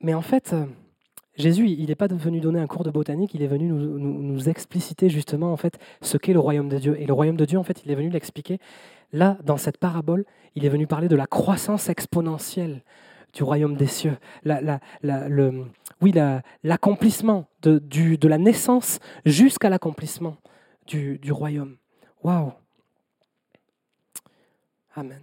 Mais 0.00 0.14
en 0.14 0.22
fait, 0.22 0.52
euh, 0.52 0.64
Jésus, 1.34 1.68
il 1.68 1.86
n'est 1.86 1.96
pas 1.96 2.06
venu 2.06 2.40
donner 2.40 2.60
un 2.60 2.68
cours 2.68 2.84
de 2.84 2.90
botanique, 2.90 3.34
il 3.34 3.42
est 3.42 3.48
venu 3.48 3.68
nous, 3.68 4.48
expliciter 4.48 5.08
justement 5.08 5.52
en 5.52 5.56
fait 5.56 5.78
ce 6.02 6.16
qu'est 6.16 6.32
le 6.32 6.38
royaume 6.38 6.68
de 6.68 6.78
Dieu. 6.78 7.00
Et 7.00 7.06
le 7.06 7.12
royaume 7.12 7.36
de 7.36 7.44
Dieu, 7.44 7.58
en 7.58 7.64
fait, 7.64 7.82
il 7.84 7.90
est 7.90 7.96
venu 7.96 8.10
l'expliquer. 8.10 8.60
Là, 9.12 9.38
dans 9.44 9.56
cette 9.56 9.78
parabole, 9.78 10.24
il 10.54 10.64
est 10.64 10.68
venu 10.68 10.86
parler 10.86 11.08
de 11.08 11.16
la 11.16 11.26
croissance 11.26 11.88
exponentielle 11.88 12.82
du 13.32 13.42
royaume 13.42 13.76
des 13.76 13.86
cieux. 13.86 14.16
le, 14.44 15.64
oui, 16.00 16.14
l'accomplissement 16.62 17.46
de, 17.62 17.78
de, 17.78 18.28
la 18.28 18.38
naissance 18.38 19.00
jusqu'à 19.24 19.68
l'accomplissement 19.68 20.36
du, 20.86 21.18
du 21.18 21.32
royaume. 21.32 21.76
Waouh 22.22 22.52
Amen. 24.98 25.22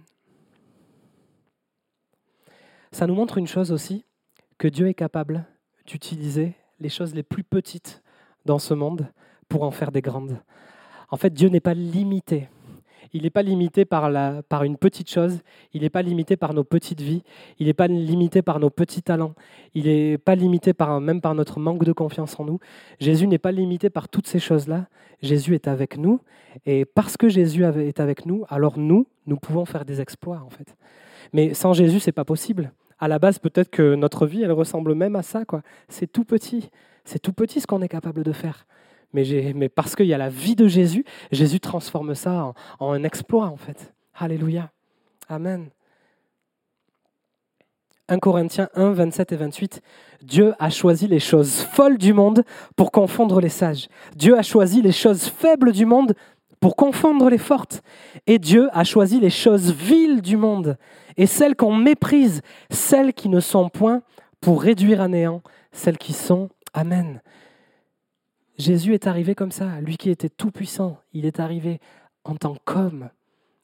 Ça 2.92 3.06
nous 3.06 3.14
montre 3.14 3.36
une 3.36 3.46
chose 3.46 3.72
aussi, 3.72 4.06
que 4.56 4.68
Dieu 4.68 4.88
est 4.88 4.94
capable 4.94 5.44
d'utiliser 5.84 6.54
les 6.80 6.88
choses 6.88 7.14
les 7.14 7.22
plus 7.22 7.44
petites 7.44 8.02
dans 8.46 8.58
ce 8.58 8.72
monde 8.72 9.12
pour 9.50 9.64
en 9.64 9.70
faire 9.70 9.92
des 9.92 10.00
grandes. 10.00 10.40
En 11.10 11.18
fait, 11.18 11.28
Dieu 11.28 11.50
n'est 11.50 11.60
pas 11.60 11.74
limité. 11.74 12.48
Il 13.16 13.22
n'est 13.22 13.30
pas 13.30 13.42
limité 13.42 13.86
par, 13.86 14.04
une 14.62 14.76
petite 14.76 15.10
chose, 15.10 15.40
il 15.72 15.80
n'est 15.80 15.90
pas 15.90 16.02
limité 16.02 16.36
par 16.36 16.52
nos 16.52 16.64
petites 16.64 17.00
vies, 17.00 17.22
il 17.58 17.66
n'est 17.66 17.72
pas 17.72 17.86
limité 17.86 18.42
par 18.42 18.60
nos 18.60 18.68
petits 18.68 19.00
talents, 19.00 19.34
il 19.74 19.86
n'est 19.86 20.18
pas 20.18 20.34
limité 20.34 20.74
par, 20.74 21.00
même 21.00 21.22
par 21.22 21.34
notre 21.34 21.58
manque 21.58 21.82
de 21.82 21.92
confiance 21.92 22.38
en 22.38 22.44
nous. 22.44 22.58
Jésus 23.00 23.26
n'est 23.26 23.38
pas 23.38 23.52
limité 23.52 23.88
par 23.88 24.10
toutes 24.10 24.26
ces 24.26 24.38
choses-là. 24.38 24.86
Jésus 25.22 25.54
est 25.54 25.66
avec 25.66 25.96
nous, 25.96 26.20
et 26.66 26.84
parce 26.84 27.16
que 27.16 27.30
Jésus 27.30 27.64
est 27.64 28.00
avec 28.00 28.26
nous, 28.26 28.44
alors 28.50 28.78
nous, 28.78 29.06
nous 29.26 29.38
pouvons 29.38 29.64
faire 29.64 29.86
des 29.86 30.02
exploits 30.02 30.42
en 30.44 30.50
fait. 30.50 30.76
Mais 31.32 31.54
sans 31.54 31.72
Jésus, 31.72 32.00
c'est 32.00 32.12
pas 32.12 32.26
possible. 32.26 32.70
À 32.98 33.08
la 33.08 33.18
base, 33.18 33.38
peut-être 33.38 33.70
que 33.70 33.94
notre 33.94 34.26
vie, 34.26 34.42
elle 34.42 34.52
ressemble 34.52 34.94
même 34.94 35.16
à 35.16 35.22
ça. 35.22 35.42
C'est 35.88 36.12
tout 36.12 36.24
petit. 36.24 36.68
C'est 37.06 37.18
tout 37.18 37.32
petit 37.32 37.62
ce 37.62 37.66
qu'on 37.66 37.80
est 37.80 37.88
capable 37.88 38.24
de 38.24 38.32
faire. 38.32 38.66
Mais, 39.12 39.52
mais 39.54 39.68
parce 39.68 39.96
qu'il 39.96 40.06
y 40.06 40.14
a 40.14 40.18
la 40.18 40.28
vie 40.28 40.56
de 40.56 40.68
Jésus, 40.68 41.04
Jésus 41.32 41.60
transforme 41.60 42.14
ça 42.14 42.52
en, 42.78 42.92
un 42.92 43.02
exploit 43.04 43.46
en 43.46 43.56
fait. 43.56 43.92
Alléluia. 44.14 44.70
Amen. 45.28 45.70
1 48.08 48.18
Corinthiens 48.18 48.68
1, 48.74 48.92
27 48.92 49.32
et 49.32 49.36
28. 49.36 49.82
Dieu 50.22 50.54
a 50.58 50.70
choisi 50.70 51.08
les 51.08 51.18
choses 51.18 51.62
folles 51.62 51.98
du 51.98 52.12
monde 52.12 52.44
pour 52.76 52.92
confondre 52.92 53.40
les 53.40 53.48
sages. 53.48 53.88
Dieu 54.14 54.38
a 54.38 54.42
choisi 54.42 54.80
les 54.80 54.92
choses 54.92 55.24
faibles 55.24 55.72
du 55.72 55.86
monde 55.86 56.14
pour 56.60 56.76
confondre 56.76 57.28
les 57.28 57.38
fortes. 57.38 57.82
Et 58.26 58.38
Dieu 58.38 58.68
a 58.72 58.84
choisi 58.84 59.18
les 59.18 59.30
choses 59.30 59.72
viles 59.72 60.22
du 60.22 60.36
monde 60.36 60.76
et 61.16 61.26
celles 61.26 61.56
qu'on 61.56 61.74
méprise, 61.74 62.42
celles 62.70 63.12
qui 63.12 63.28
ne 63.28 63.40
sont 63.40 63.68
point, 63.68 64.02
pour 64.40 64.62
réduire 64.62 65.00
à 65.00 65.08
néant 65.08 65.42
celles 65.72 65.98
qui 65.98 66.12
sont. 66.12 66.48
Amen. 66.74 67.20
Jésus 68.58 68.94
est 68.94 69.06
arrivé 69.06 69.34
comme 69.34 69.52
ça, 69.52 69.80
lui 69.80 69.96
qui 69.96 70.10
était 70.10 70.30
tout 70.30 70.50
puissant, 70.50 70.98
il 71.12 71.26
est 71.26 71.40
arrivé 71.40 71.80
en 72.24 72.36
tant 72.36 72.56
qu'homme, 72.64 73.10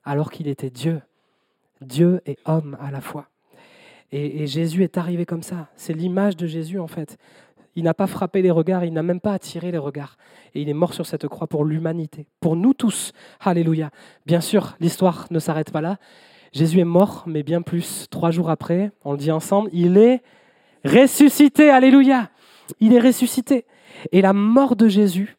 alors 0.05 0.31
qu'il 0.31 0.49
était 0.49 0.71
Dieu. 0.71 1.01
Dieu 1.81 2.21
et 2.27 2.39
homme 2.45 2.77
à 2.81 2.91
la 2.91 3.01
fois. 3.01 3.29
Et, 4.13 4.47
Jésus 4.47 4.85
est 4.85 4.99
arrivé 4.99 5.25
comme 5.25 5.43
ça. 5.43 5.69
C'est 5.75 5.95
l'image 5.95 6.37
de 6.37 6.47
Jésus 6.47 6.79
en 6.79 6.87
fait. 6.87 7.17
Il 7.75 7.85
n'a 7.85 7.95
pas 7.95 8.07
frappé 8.07 8.43
les 8.43 8.51
regards, 8.51 8.85
il 8.85 8.93
n'a 8.93 9.03
même 9.03 9.21
pas 9.21 9.33
attiré 9.33 9.73
les 9.73 9.79
regards. 9.79 10.19
Et 10.55 10.61
il 10.61 10.69
est 10.69 10.75
mort 10.75 10.93
sur 10.93 11.07
cette 11.07 11.27
croix 11.27 11.47
pour 11.47 11.65
l'humanité, 11.65 12.27
pour 12.39 12.55
nous 12.55 12.75
tous. 12.75 13.13
Alléluia. 13.41 13.91
Bien 14.27 14.43
sûr, 14.43 14.77
l'histoire 14.81 15.27
ne 15.31 15.39
s'arrête 15.39 15.71
pas 15.71 15.81
là. 15.81 15.97
Jésus 16.53 16.81
est 16.81 16.85
mort, 16.85 17.25
mais 17.27 17.43
bien 17.43 17.63
plus. 17.63 18.09
Trois 18.11 18.31
jours 18.31 18.51
après, 18.51 18.93
on 19.05 19.13
le 19.13 19.19
dit 19.19 19.31
ensemble, 19.31 19.71
il 19.73 19.97
est 19.97 20.23
ressuscité. 20.85 21.71
Alléluia. 21.71 22.29
Il 22.81 22.93
est 22.93 23.01
ressuscité. 23.01 23.65
Et 24.11 24.23
la 24.23 24.33
mort 24.33 24.77
de 24.77 24.89
Jésus, 24.89 25.37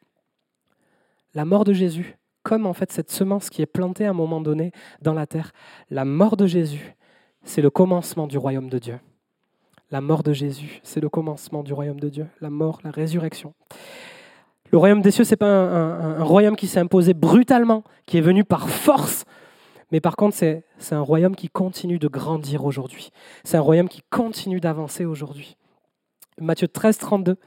la 1.33 1.45
mort 1.45 1.63
de 1.63 1.73
Jésus, 1.73 2.17
comme 2.43 2.65
en 2.65 2.73
fait 2.73 2.91
cette 2.91 3.11
semence 3.11 3.49
qui 3.49 3.61
est 3.61 3.65
plantée 3.67 4.05
à 4.05 4.11
un 4.11 4.13
moment 4.13 4.41
donné 4.41 4.71
dans 5.01 5.13
la 5.13 5.27
terre, 5.27 5.51
la 5.89 6.05
mort 6.05 6.37
de 6.37 6.45
Jésus, 6.45 6.95
c'est 7.43 7.61
le 7.61 7.69
commencement 7.69 8.27
du 8.27 8.37
royaume 8.37 8.69
de 8.69 8.79
Dieu. 8.79 8.99
La 9.91 10.01
mort 10.01 10.23
de 10.23 10.33
Jésus, 10.33 10.79
c'est 10.83 11.01
le 11.01 11.09
commencement 11.09 11.63
du 11.63 11.73
royaume 11.73 11.99
de 11.99 12.09
Dieu. 12.09 12.27
La 12.41 12.49
mort, 12.49 12.79
la 12.83 12.91
résurrection. 12.91 13.53
Le 14.71 14.77
royaume 14.77 15.01
des 15.01 15.11
cieux, 15.11 15.23
ce 15.23 15.31
n'est 15.31 15.37
pas 15.37 15.45
un, 15.45 16.19
un, 16.19 16.23
royaume 16.23 16.55
qui 16.55 16.67
s'est 16.67 16.79
imposé 16.79 17.13
brutalement, 17.13 17.83
qui 18.07 18.17
est 18.17 18.21
venu 18.21 18.43
par 18.43 18.69
force, 18.69 19.23
mais 19.93 20.01
par 20.01 20.15
contre, 20.15 20.35
c'est 20.35 20.63
un 20.89 21.01
royaume 21.01 21.35
qui 21.35 21.49
continue 21.49 21.99
de 21.99 22.07
grandir 22.07 22.65
aujourd'hui. 22.65 23.11
C'est 23.43 23.57
un 23.57 23.61
royaume 23.61 23.87
qui 23.87 24.01
continue 24.09 24.59
d'avancer 24.59 25.05
aujourd'hui. 25.05 25.55
Matthieu 26.41 26.67
13, 26.67 26.97
32, 26.97 27.37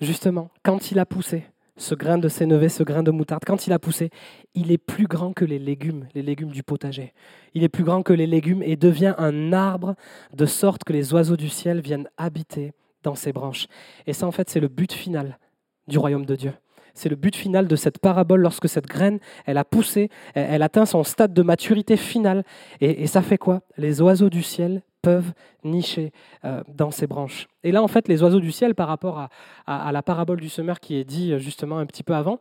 justement, 0.00 0.50
quand 0.62 0.90
il 0.90 0.98
a 0.98 1.06
poussé, 1.06 1.44
ce 1.76 1.94
grain 1.94 2.18
de 2.18 2.28
sénévé, 2.28 2.68
ce 2.68 2.82
grain 2.82 3.02
de 3.02 3.10
moutarde, 3.10 3.44
quand 3.46 3.66
il 3.66 3.72
a 3.72 3.78
poussé, 3.78 4.10
il 4.54 4.72
est 4.72 4.78
plus 4.78 5.06
grand 5.06 5.32
que 5.32 5.44
les 5.44 5.58
légumes, 5.60 6.08
les 6.14 6.22
légumes 6.22 6.50
du 6.50 6.62
potager. 6.62 7.14
Il 7.54 7.62
est 7.62 7.68
plus 7.68 7.84
grand 7.84 8.02
que 8.02 8.12
les 8.12 8.26
légumes 8.26 8.62
et 8.64 8.76
devient 8.76 9.14
un 9.16 9.52
arbre 9.52 9.94
de 10.34 10.44
sorte 10.44 10.82
que 10.84 10.92
les 10.92 11.14
oiseaux 11.14 11.36
du 11.36 11.48
ciel 11.48 11.80
viennent 11.80 12.08
habiter 12.16 12.72
dans 13.04 13.14
ses 13.14 13.32
branches. 13.32 13.68
Et 14.06 14.12
ça, 14.12 14.26
en 14.26 14.32
fait, 14.32 14.50
c'est 14.50 14.60
le 14.60 14.68
but 14.68 14.92
final 14.92 15.38
du 15.86 15.98
royaume 15.98 16.26
de 16.26 16.34
Dieu. 16.34 16.52
C'est 16.94 17.08
le 17.08 17.14
but 17.16 17.36
final 17.36 17.68
de 17.68 17.76
cette 17.76 18.00
parabole 18.00 18.40
lorsque 18.40 18.68
cette 18.68 18.86
graine, 18.86 19.20
elle 19.46 19.56
a 19.56 19.64
poussé, 19.64 20.10
elle 20.34 20.62
atteint 20.62 20.84
son 20.84 21.04
stade 21.04 21.32
de 21.32 21.42
maturité 21.42 21.96
finale. 21.96 22.42
Et, 22.80 23.04
et 23.04 23.06
ça 23.06 23.22
fait 23.22 23.38
quoi? 23.38 23.62
Les 23.76 24.00
oiseaux 24.02 24.30
du 24.30 24.42
ciel 24.42 24.82
peuvent 25.02 25.32
nicher 25.64 26.12
euh, 26.44 26.62
dans 26.68 26.90
ces 26.90 27.06
branches. 27.06 27.46
Et 27.62 27.72
là, 27.72 27.82
en 27.82 27.88
fait, 27.88 28.08
les 28.08 28.22
oiseaux 28.22 28.40
du 28.40 28.52
ciel, 28.52 28.74
par 28.74 28.88
rapport 28.88 29.28
à, 29.66 29.92
la 29.92 30.02
parabole 30.02 30.40
du 30.40 30.48
semeur 30.48 30.80
qui 30.80 30.96
est 30.96 31.04
dit 31.04 31.32
euh, 31.32 31.38
justement 31.38 31.78
un 31.78 31.86
petit 31.86 32.02
peu 32.02 32.14
avant, 32.14 32.40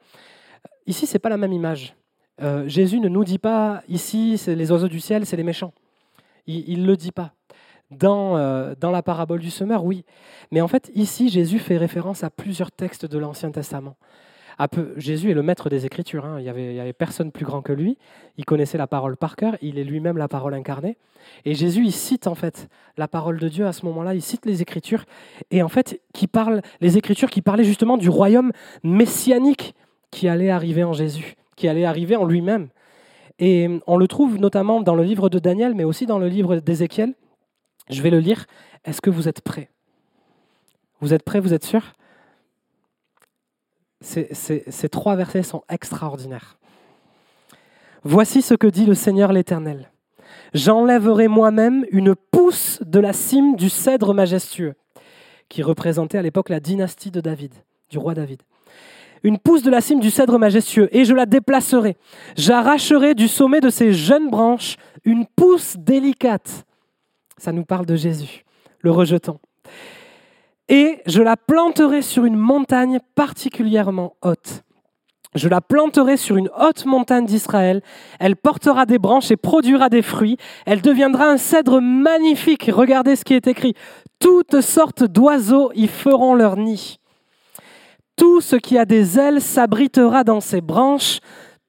ici, 0.85 1.05
c'est 1.05 1.19
pas 1.19 1.29
la 1.29 1.37
même 1.37 1.53
image. 1.53 1.95
Euh, 2.41 2.67
Jésus 2.67 2.99
ne 2.99 3.09
nous 3.09 3.23
dit 3.23 3.39
pas 3.39 3.81
ici, 3.87 4.41
les 4.47 4.71
oiseaux 4.71 4.87
du 4.87 4.99
ciel, 4.99 5.25
c'est 5.25 5.37
les 5.37 5.43
méchants. 5.43 5.73
Il 6.45 6.83
ne 6.83 6.87
le 6.87 6.95
dit 6.95 7.11
pas. 7.11 7.33
Dans, 7.91 8.73
dans 8.79 8.91
la 8.91 9.01
parabole 9.01 9.39
du 9.39 9.49
semeur, 9.49 9.83
oui. 9.83 10.05
Mais 10.51 10.61
en 10.61 10.67
fait, 10.69 10.89
ici, 10.93 11.29
Jésus 11.29 11.59
fait 11.59 11.77
référence 11.77 12.23
à 12.23 12.29
plusieurs 12.29 12.71
textes 12.71 13.05
de 13.05 13.17
l'Ancien 13.17 13.51
Testament. 13.51 13.97
Jésus 14.97 15.31
est 15.31 15.33
le 15.33 15.43
maître 15.43 15.69
des 15.69 15.85
Écritures. 15.85 16.25
Hein. 16.25 16.39
Il 16.39 16.43
n'y 16.43 16.49
avait, 16.49 16.79
avait, 16.79 16.93
personne 16.93 17.31
plus 17.31 17.45
grand 17.45 17.61
que 17.61 17.73
lui. 17.73 17.97
Il 18.37 18.45
connaissait 18.45 18.77
la 18.77 18.87
parole 18.87 19.15
par 19.15 19.35
cœur. 19.35 19.55
Il 19.61 19.77
est 19.77 19.83
lui-même 19.83 20.17
la 20.17 20.27
parole 20.27 20.53
incarnée. 20.53 20.97
Et 21.45 21.53
Jésus, 21.53 21.83
il 21.83 21.91
cite 21.91 22.27
en 22.27 22.35
fait 22.35 22.67
la 22.97 23.07
parole 23.07 23.39
de 23.39 23.47
Dieu 23.47 23.67
à 23.67 23.73
ce 23.73 23.85
moment-là. 23.85 24.15
Il 24.15 24.21
cite 24.21 24.45
les 24.45 24.61
Écritures 24.61 25.05
et 25.51 25.61
en 25.61 25.69
fait, 25.69 26.01
qui 26.13 26.27
parle 26.27 26.61
les 26.81 26.97
Écritures 26.97 27.29
qui 27.29 27.41
parlaient 27.41 27.63
justement 27.63 27.97
du 27.97 28.09
royaume 28.09 28.51
messianique 28.83 29.75
qui 30.11 30.27
allait 30.27 30.49
arriver 30.49 30.83
en 30.83 30.93
Jésus, 30.93 31.35
qui 31.55 31.67
allait 31.67 31.85
arriver 31.85 32.15
en 32.15 32.25
lui-même. 32.25 32.69
Et 33.39 33.69
on 33.85 33.97
le 33.97 34.07
trouve 34.07 34.37
notamment 34.37 34.81
dans 34.81 34.95
le 34.95 35.03
livre 35.03 35.29
de 35.29 35.37
Daniel, 35.37 35.75
mais 35.75 35.83
aussi 35.83 36.05
dans 36.05 36.17
le 36.17 36.27
livre 36.27 36.57
d'Ézéchiel. 36.57 37.13
Je 37.89 38.01
vais 38.01 38.09
le 38.09 38.19
lire. 38.19 38.45
Est-ce 38.85 39.01
que 39.01 39.09
vous 39.09 39.27
êtes 39.27 39.41
prêts? 39.41 39.69
Vous 41.01 41.13
êtes 41.13 41.23
prêts? 41.23 41.39
Vous 41.39 41.53
êtes 41.53 41.63
sûrs? 41.63 41.93
Ces, 44.01 44.89
trois 44.89 45.15
versets 45.15 45.43
sont 45.43 45.63
extraordinaires. 45.69 46.57
Voici 48.03 48.41
ce 48.41 48.53
que 48.53 48.67
dit 48.67 48.85
le 48.85 48.93
Seigneur 48.93 49.33
l'Éternel. 49.33 49.91
J'enlèverai 50.53 51.27
moi-même 51.27 51.85
une 51.91 52.15
pousse 52.15 52.79
de 52.85 52.99
la 52.99 53.13
cime 53.13 53.55
du 53.55 53.69
cèdre 53.69 54.13
majestueux, 54.13 54.75
qui 55.49 55.63
représentait 55.63 56.17
à 56.17 56.21
l'époque 56.21 56.49
la 56.49 56.59
dynastie 56.59 57.11
de 57.11 57.21
David, 57.21 57.53
du 57.89 57.97
roi 57.97 58.13
David. 58.13 58.41
Une 59.23 59.39
pousse 59.39 59.63
de 59.63 59.71
la 59.71 59.81
cime 59.81 59.99
du 59.99 60.11
cèdre 60.11 60.37
majestueux, 60.37 60.89
et 60.95 61.03
je 61.03 61.13
la 61.13 61.25
déplacerai. 61.25 61.97
J'arracherai 62.35 63.15
du 63.15 63.27
sommet 63.27 63.61
de 63.61 63.69
ses 63.69 63.93
jeunes 63.93 64.29
branches 64.29 64.77
une 65.03 65.25
pousse 65.25 65.75
délicate. 65.77 66.65
Ça 67.37 67.51
nous 67.51 67.65
parle 67.65 67.85
de 67.85 67.95
Jésus, 67.95 68.45
le 68.81 68.91
rejetant. 68.91 69.39
Et 70.69 71.01
je 71.05 71.21
la 71.21 71.37
planterai 71.37 72.01
sur 72.01 72.25
une 72.25 72.35
montagne 72.35 72.99
particulièrement 73.15 74.15
haute 74.21 74.63
je 75.37 75.47
la 75.47 75.61
planterai 75.61 76.17
sur 76.17 76.35
une 76.37 76.49
haute 76.59 76.85
montagne 76.85 77.25
d'Israël. 77.25 77.81
Elle 78.19 78.35
portera 78.35 78.85
des 78.85 78.99
branches 78.99 79.31
et 79.31 79.37
produira 79.37 79.89
des 79.89 80.01
fruits. 80.01 80.37
Elle 80.65 80.81
deviendra 80.81 81.25
un 81.25 81.37
cèdre 81.37 81.79
magnifique. 81.79 82.69
Regardez 82.73 83.15
ce 83.15 83.23
qui 83.23 83.33
est 83.33 83.47
écrit. 83.47 83.75
Toutes 84.19 84.61
sortes 84.61 85.03
d'oiseaux 85.03 85.71
y 85.75 85.87
feront 85.87 86.33
leur 86.33 86.57
nid. 86.57 86.97
Tout 88.15 88.41
ce 88.41 88.55
qui 88.55 88.77
a 88.77 88.85
des 88.85 89.19
ailes 89.19 89.41
s'abritera 89.41 90.23
dans 90.23 90.41
ses 90.41 90.61
branches. 90.61 91.19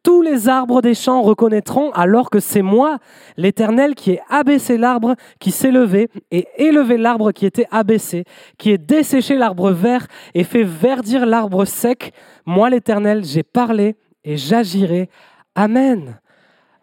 Tous 0.04 0.22
les 0.22 0.48
arbres 0.48 0.80
des 0.80 0.94
champs 0.94 1.22
reconnaîtront 1.22 1.90
alors 1.90 2.30
que 2.30 2.38
c'est 2.38 2.62
moi, 2.62 2.98
l'Éternel, 3.36 3.94
qui 3.94 4.12
ai 4.12 4.20
abaissé 4.28 4.78
l'arbre 4.78 5.16
qui 5.40 5.50
s'est 5.50 5.72
levé 5.72 6.08
et 6.30 6.46
élevé 6.56 6.96
l'arbre 6.96 7.32
qui 7.32 7.46
était 7.46 7.66
abaissé, 7.70 8.24
qui 8.58 8.70
ai 8.70 8.78
desséché 8.78 9.36
l'arbre 9.36 9.70
vert 9.72 10.06
et 10.34 10.44
fait 10.44 10.62
verdir 10.62 11.26
l'arbre 11.26 11.64
sec. 11.64 12.12
Moi, 12.46 12.70
l'Éternel, 12.70 13.24
j'ai 13.24 13.42
parlé 13.42 13.96
et 14.22 14.36
j'agirai. 14.36 15.10
Amen. 15.54 16.20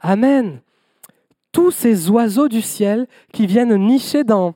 Amen. 0.02 0.62
Tous 1.54 1.72
ces 1.72 2.10
oiseaux 2.10 2.50
du 2.50 2.62
ciel 2.62 3.08
qui 3.32 3.48
viennent 3.48 3.78
nicher 3.78 4.26
dans, 4.26 4.56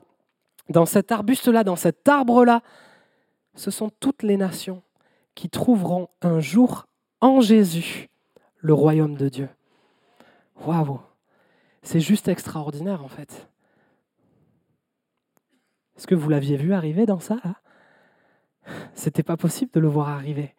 dans 0.68 0.86
cet 0.86 1.12
arbuste-là, 1.12 1.64
dans 1.64 1.76
cet 1.76 2.06
arbre-là, 2.06 2.60
ce 3.54 3.70
sont 3.70 3.90
toutes 4.00 4.22
les 4.22 4.36
nations 4.36 4.82
qui 5.34 5.48
trouveront 5.48 6.08
un 6.20 6.40
jour 6.40 6.86
en 7.22 7.40
Jésus 7.40 8.10
le 8.60 8.74
royaume 8.74 9.16
de 9.16 9.28
Dieu. 9.28 9.48
Waouh 10.64 11.00
C'est 11.82 12.00
juste 12.00 12.28
extraordinaire 12.28 13.04
en 13.04 13.08
fait. 13.08 13.48
Est-ce 15.96 16.06
que 16.06 16.14
vous 16.14 16.28
l'aviez 16.28 16.56
vu 16.56 16.72
arriver 16.72 17.06
dans 17.06 17.20
ça 17.20 17.38
C'était 18.94 19.22
pas 19.22 19.36
possible 19.36 19.70
de 19.72 19.80
le 19.80 19.88
voir 19.88 20.08
arriver. 20.08 20.54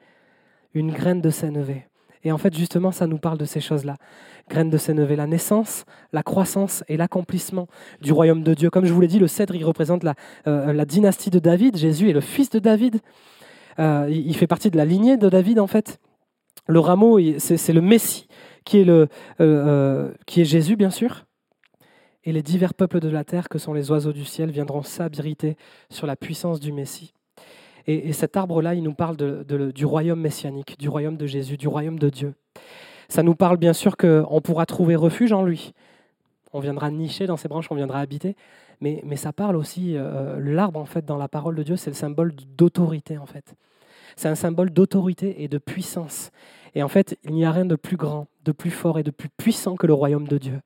Une 0.74 0.92
graine 0.92 1.22
de 1.22 1.30
sénévé. 1.30 1.88
Et 2.24 2.32
en 2.32 2.38
fait, 2.38 2.56
justement, 2.56 2.92
ça 2.92 3.08
nous 3.08 3.18
parle 3.18 3.38
de 3.38 3.46
ces 3.46 3.60
choses-là. 3.60 3.98
Graine 4.50 4.70
de 4.70 4.78
sénévé, 4.78 5.16
la 5.16 5.26
naissance, 5.26 5.86
la 6.14 6.22
croissance 6.22 6.84
et 6.88 6.96
l'accomplissement 6.98 7.68
du 8.02 8.12
royaume 8.12 8.44
de 8.44 8.54
Dieu. 8.54 8.70
Comme 8.70 8.86
je 8.86 8.94
vous 8.94 9.02
l'ai 9.02 9.08
dit, 9.08 9.18
le 9.18 9.28
cèdre, 9.28 9.56
il 9.56 9.66
représente 9.66 10.04
la, 10.04 10.14
euh, 10.46 10.86
dynastie 10.86 11.32
de 11.32 11.40
David. 11.40 11.78
Jésus 11.78 12.10
est 12.10 12.14
le 12.14 12.22
fils 12.22 12.50
de 12.52 12.60
David. 12.60 13.00
Euh, 13.80 14.08
il 14.10 14.36
fait 14.36 14.48
partie 14.48 14.70
de 14.70 14.78
la 14.78 14.86
lignée 14.86 15.18
de 15.18 15.30
David, 15.30 15.60
en 15.60 15.68
fait. 15.68 16.00
Le 16.68 16.80
rameau, 16.80 17.20
c'est 17.40 17.74
le 17.74 17.82
Messie, 17.82 18.28
qui 18.66 18.80
est, 18.80 18.84
le, 18.84 18.94
euh, 19.02 19.08
euh, 19.40 20.12
qui 20.26 20.42
est 20.42 20.46
Jésus, 20.46 20.76
bien 20.76 20.90
sûr. 20.90 21.26
Et 22.24 22.32
les 22.32 22.44
divers 22.44 22.74
peuples 22.74 23.00
de 23.00 23.10
la 23.10 23.24
terre, 23.24 23.50
que 23.50 23.58
sont 23.58 23.74
les 23.74 23.90
oiseaux 23.90 24.14
du 24.14 24.26
ciel, 24.26 24.52
viendront 24.52 24.84
s'abriter 24.84 25.58
sur 25.90 26.06
la 26.06 26.16
puissance 26.16 26.60
du 26.60 26.72
Messie. 26.72 27.14
Et, 27.88 28.14
cet 28.14 28.38
arbre-là, 28.38 28.76
il 28.76 28.84
nous 28.84 28.94
parle 28.94 29.18
du 29.18 29.86
royaume 29.86 30.22
messianique, 30.22 30.78
du 30.78 30.88
royaume 30.88 31.18
de 31.18 31.26
Jésus, 31.26 31.58
du 31.58 31.68
royaume 31.68 31.98
de 31.98 32.10
Dieu. 32.10 32.36
Ça 33.10 33.24
nous 33.24 33.36
parle 33.36 33.58
bien 33.58 33.74
sûr 33.74 33.98
qu'on 33.98 34.40
pourra 34.42 34.68
trouver 34.68 34.96
refuge 34.96 35.34
en 35.34 35.44
lui. 35.44 35.74
On 36.54 36.60
viendra 36.60 36.92
nicher 36.92 37.26
dans 37.26 37.38
ses 37.38 37.48
branches, 37.48 37.68
on 37.72 37.76
viendra 37.76 38.00
habiter. 38.00 38.36
Mais, 38.82 39.16
ça 39.16 39.32
parle 39.32 39.56
aussi, 39.56 39.96
euh, 39.96 40.40
l'arbre, 40.40 40.80
en 40.80 40.86
fait, 40.86 41.06
dans 41.06 41.18
la 41.18 41.28
parole 41.28 41.56
de 41.56 41.64
Dieu, 41.64 41.76
c'est 41.76 41.90
le 41.90 41.96
symbole 41.96 42.34
d'autorité, 42.58 43.18
en 43.18 43.28
fait. 43.28 43.56
C'est 44.16 44.28
un 44.28 44.36
symbole 44.36 44.72
d'autorité 44.72 45.44
et 45.44 45.48
de 45.48 45.58
puissance. 45.58 46.32
Et 46.76 46.84
en 46.84 46.88
fait, 46.88 47.18
il 47.24 47.34
n'y 47.34 47.46
a 47.46 47.52
rien 47.52 47.66
de 47.66 47.76
plus 47.76 47.98
grand, 47.98 48.28
de 48.44 48.52
plus 48.52 48.72
fort 48.72 49.00
et 49.00 49.04
de 49.04 49.12
plus 49.12 49.30
puissant 49.30 49.76
que 49.76 49.88
le 49.88 49.94
royaume 49.94 50.28
de 50.28 50.38
Dieu. 50.38 50.62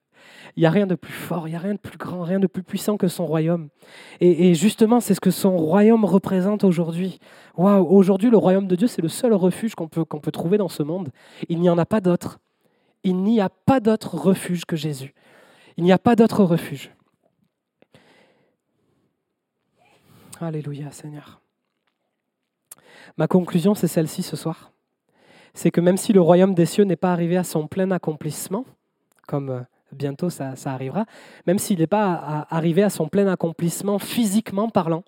Il 0.55 0.62
n'y 0.62 0.65
a 0.65 0.71
rien 0.71 0.88
de 0.88 0.95
plus 0.95 1.13
fort, 1.13 1.47
il 1.47 1.51
n'y 1.51 1.58
a 1.58 1.60
rien 1.60 1.73
de 1.73 1.79
plus 1.79 1.97
grand, 1.97 2.23
rien 2.23 2.39
de 2.39 2.47
plus 2.47 2.63
puissant 2.63 2.97
que 2.97 3.08
son 3.08 3.25
royaume. 3.25 3.69
Et, 4.21 4.53
justement, 4.53 4.99
c'est 4.99 5.13
ce 5.13 5.19
que 5.19 5.31
son 5.31 5.58
royaume 5.58 6.05
représente 6.05 6.63
aujourd'hui. 6.63 7.19
Waouh, 7.58 7.86
aujourd'hui, 7.86 8.29
le 8.29 8.38
royaume 8.38 8.67
de 8.67 8.75
Dieu, 8.75 8.88
c'est 8.88 9.01
le 9.01 9.10
seul 9.10 9.34
refuge 9.34 9.75
qu'on 9.75 9.88
peut, 9.88 10.05
qu'on 10.05 10.19
peut 10.19 10.31
trouver 10.31 10.58
dans 10.58 10.69
ce 10.69 10.84
monde. 10.84 11.10
Il 11.49 11.60
n'y 11.60 11.69
en 11.69 11.77
a 11.77 11.86
pas 11.86 12.01
d'autre. 12.01 12.39
Il 13.03 13.17
n'y 13.17 13.41
a 13.41 13.49
pas 13.49 13.79
d'autre 13.79 14.15
refuge 14.15 14.65
que 14.65 14.75
Jésus. 14.75 15.13
Il 15.77 15.84
n'y 15.84 15.91
a 15.91 15.99
pas 15.99 16.15
d'autre 16.15 16.43
refuge. 16.43 16.91
Alléluia, 20.39 20.91
Seigneur. 20.91 21.41
Ma 23.18 23.28
conclusion, 23.28 23.76
c'est 23.76 23.88
celle-ci 23.88 24.24
ce 24.24 24.36
soir. 24.36 24.72
C'est 25.54 25.72
que 25.72 25.82
même 25.82 25.98
si 25.98 26.13
le 26.13 26.22
royaume 26.22 26.54
des 26.54 26.65
cieux 26.65 26.84
n'est 26.84 26.96
pas 26.96 27.13
arrivé 27.13 27.38
à 27.38 27.44
son 27.44 27.68
plein 27.68 27.91
accomplissement, 27.91 28.65
comme 29.28 29.50
euh, 29.50 29.62
bientôt 29.91 30.30
ça, 30.30 30.54
arrivera, 30.65 31.06
même 31.48 31.60
s'il 31.60 31.80
n'est 31.80 31.88
pas 31.88 32.46
arrivé 32.50 32.84
à 32.84 32.89
son 32.89 33.08
plein 33.08 33.28
accomplissement 33.28 33.98
physiquement 34.00 34.70
parlant, 34.70 35.04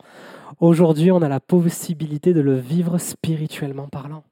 aujourd'hui 0.59 1.11
on 1.11 1.21
a 1.21 1.29
la 1.29 1.39
possibilité 1.39 2.33
de 2.33 2.41
le 2.41 2.55
vivre 2.55 2.97
spirituellement 2.97 3.87
parlant. 3.87 4.23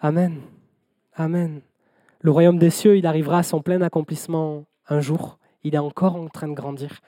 Amen. 0.00 0.40
Amen. 1.16 1.60
Le 2.20 2.30
royaume 2.30 2.58
des 2.58 2.70
cieux, 2.70 2.96
il 2.96 3.06
arrivera 3.06 3.38
à 3.38 3.42
son 3.42 3.62
plein 3.62 3.80
accomplissement 3.80 4.64
un 4.88 5.00
jour. 5.00 5.38
Il 5.62 5.74
est 5.74 5.78
encore 5.78 6.16
en 6.16 6.28
train 6.28 6.48
de 6.48 6.54
grandir. 6.54 7.00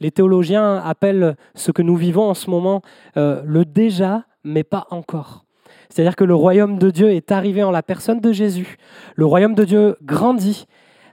Les 0.00 0.10
théologiens 0.10 0.76
appellent 0.76 1.36
ce 1.54 1.72
que 1.72 1.82
nous 1.82 1.96
vivons 1.96 2.28
en 2.28 2.34
ce 2.34 2.50
moment 2.50 2.82
euh, 3.16 3.42
le 3.44 3.64
déjà 3.64 4.24
mais 4.44 4.64
pas 4.64 4.86
encore. 4.90 5.44
C'est-à-dire 5.88 6.16
que 6.16 6.24
le 6.24 6.34
royaume 6.34 6.78
de 6.78 6.90
Dieu 6.90 7.10
est 7.10 7.32
arrivé 7.32 7.62
en 7.62 7.70
la 7.70 7.82
personne 7.82 8.20
de 8.20 8.32
Jésus. 8.32 8.76
Le 9.16 9.26
royaume 9.26 9.54
de 9.54 9.64
Dieu 9.64 9.96
grandit, 10.02 10.66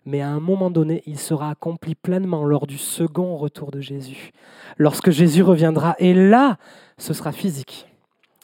mais 0.05 0.21
à 0.21 0.29
un 0.29 0.39
moment 0.39 0.71
donné, 0.71 1.03
il 1.05 1.19
sera 1.19 1.49
accompli 1.51 1.95
pleinement 1.95 2.43
lors 2.43 2.67
du 2.67 2.77
second 2.77 3.37
retour 3.37 3.71
de 3.71 3.79
Jésus. 3.79 4.31
Lorsque 4.77 5.11
Jésus 5.11 5.43
reviendra, 5.43 5.95
et 5.99 6.13
là, 6.13 6.57
ce 6.97 7.13
sera 7.13 7.31
physique. 7.31 7.87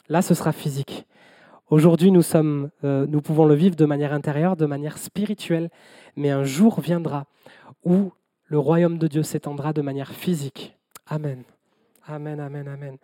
Là, 0.08 0.22
ce 0.22 0.34
sera 0.34 0.52
physique. 0.52 1.06
Aujourd'hui, 1.70 2.10
nous, 2.10 2.22
sommes, 2.22 2.70
euh, 2.84 3.06
nous 3.06 3.20
pouvons 3.20 3.44
le 3.44 3.54
vivre 3.54 3.76
de 3.76 3.84
manière 3.84 4.12
intérieure, 4.12 4.56
de 4.56 4.64
manière 4.64 4.96
spirituelle, 4.96 5.68
mais 6.16 6.30
un 6.30 6.44
jour 6.44 6.80
viendra 6.80 7.26
où 7.84 8.12
le 8.44 8.58
royaume 8.58 8.96
de 8.96 9.06
Dieu 9.06 9.22
s'étendra 9.22 9.72
de 9.72 9.82
manière 9.82 10.12
physique. 10.12 10.76
Amen. 11.06 11.44
Amen, 12.10 12.40
amen, 12.40 12.66
amen. 12.66 12.96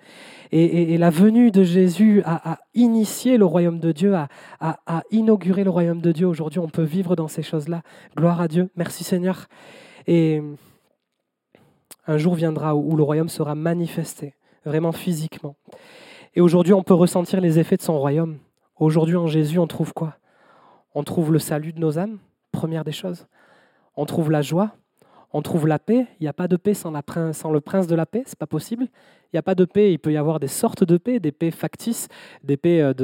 Et, 0.51 0.97
la 0.97 1.11
venue 1.11 1.51
de 1.51 1.63
Jésus 1.63 2.23
a, 2.25 2.61
initié 2.73 3.37
le 3.37 3.45
royaume 3.45 3.79
de 3.79 3.93
Dieu, 3.93 4.15
a, 4.15 5.03
inauguré 5.11 5.63
le 5.63 5.69
royaume 5.69 6.01
de 6.01 6.11
Dieu. 6.11 6.27
Aujourd'hui, 6.27 6.59
on 6.59 6.71
peut 6.71 6.85
vivre 6.85 7.15
dans 7.15 7.29
ces 7.29 7.43
choses-là. 7.43 7.83
Gloire 8.17 8.41
à 8.41 8.49
Dieu. 8.49 8.71
Merci 8.77 9.05
Seigneur. 9.05 9.47
Et 10.07 10.41
un 12.07 12.17
jour 12.17 12.35
viendra 12.35 12.75
où 12.75 12.97
le 12.97 13.03
royaume 13.03 13.29
sera 13.29 13.55
manifesté, 13.55 14.33
vraiment 14.65 14.93
physiquement. 14.93 15.57
Et 16.35 16.41
aujourd'hui, 16.41 16.73
on 16.73 16.83
peut 16.83 16.95
ressentir 16.95 17.43
les 17.43 17.59
effets 17.59 17.77
de 17.77 17.83
son 17.83 17.99
royaume. 17.99 18.39
Aujourd'hui, 18.77 19.17
en 19.17 19.27
Jésus, 19.27 19.59
on 19.59 19.67
trouve 19.67 19.93
quoi? 19.93 20.17
On 20.95 21.05
trouve 21.05 21.31
le 21.31 21.39
salut 21.39 21.75
de 21.75 21.79
nos 21.79 21.99
âmes, 21.99 22.19
première 22.53 22.85
des 22.85 22.93
choses. 22.93 23.27
On 23.97 24.07
trouve 24.07 24.31
la 24.31 24.41
joie, 24.41 24.75
on 25.35 25.43
trouve 25.43 25.67
la 25.67 25.81
paix. 25.81 26.07
Il 26.21 26.23
n'y 26.23 26.29
a 26.29 26.33
pas 26.33 26.49
de 26.49 26.57
paix 26.57 26.73
sans, 26.75 26.93
le 26.93 27.61
prince 27.61 27.87
de 27.87 27.95
la 27.95 28.07
paix, 28.07 28.23
c'est 28.25 28.39
pas 28.39 28.47
possible. 28.47 28.85
Il 28.85 29.35
n'y 29.35 29.39
a 29.39 29.43
pas 29.43 29.57
de 29.57 29.65
paix, 29.65 29.93
il 29.93 29.99
peut 29.99 30.13
y 30.13 30.17
avoir 30.17 30.41
des 30.41 30.49
sortes 30.49 30.85
de 30.85 30.97
paix, 30.97 31.19
des 31.19 31.33
paix 31.33 31.51
factices, 31.51 32.09
des 32.45 32.57
paix 32.57 32.81
euh, 32.81 32.95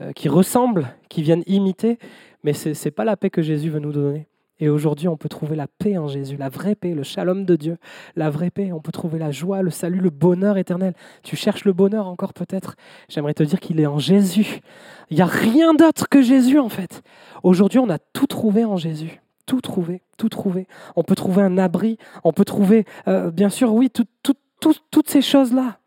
euh, 0.00 0.12
qui 0.14 0.28
ressemblent, 0.28 0.88
qui 1.08 1.22
viennent 1.22 1.44
imiter, 1.46 1.98
mais 2.42 2.52
ce 2.52 2.70
n'est 2.70 2.90
pas 2.90 3.04
la 3.04 3.16
paix 3.16 3.30
que 3.30 3.42
Jésus 3.42 3.70
veut 3.70 3.78
nous 3.78 3.92
donner. 3.92 4.26
Et 4.58 4.68
aujourd'hui, 4.68 5.06
on 5.06 5.16
peut 5.16 5.28
trouver 5.28 5.54
la 5.54 5.68
paix 5.68 5.98
en 5.98 6.08
Jésus, 6.08 6.36
la 6.36 6.48
vraie 6.48 6.74
paix, 6.74 6.94
le 6.94 7.02
shalom 7.02 7.44
de 7.44 7.56
Dieu, 7.56 7.76
la 8.16 8.30
vraie 8.30 8.50
paix. 8.50 8.72
On 8.72 8.80
peut 8.80 8.90
trouver 8.90 9.18
la 9.18 9.30
joie, 9.30 9.62
le 9.62 9.70
salut, 9.70 10.00
le 10.00 10.10
bonheur 10.10 10.56
éternel. 10.56 10.94
Tu 11.22 11.36
cherches 11.36 11.64
le 11.64 11.74
bonheur 11.74 12.08
encore 12.08 12.32
peut-être? 12.32 12.74
J'aimerais 13.08 13.34
te 13.34 13.42
dire 13.42 13.60
qu'il 13.60 13.78
est 13.80 13.86
en 13.86 13.98
Jésus. 13.98 14.62
Il 15.10 15.16
n'y 15.16 15.22
a 15.22 15.26
rien 15.26 15.74
d'autre 15.74 16.08
que 16.08 16.22
Jésus 16.22 16.58
en 16.58 16.70
fait. 16.70 17.02
Aujourd'hui, 17.42 17.78
on 17.78 17.90
a 17.90 17.98
tout 17.98 18.26
trouvé 18.26 18.64
en 18.64 18.78
Jésus 18.78 19.20
tout 19.46 19.60
trouver, 19.60 20.02
tout 20.18 20.28
trouver. 20.28 20.66
On 20.96 21.02
peut 21.02 21.14
trouver 21.14 21.42
un 21.42 21.56
abri, 21.58 21.98
on 22.24 22.32
peut 22.32 22.44
trouver, 22.44 22.84
euh, 23.08 23.30
bien 23.30 23.48
sûr, 23.48 23.72
oui, 23.72 23.90
toutes 23.90 25.08
ces 25.08 25.22
choses-là. 25.22 25.78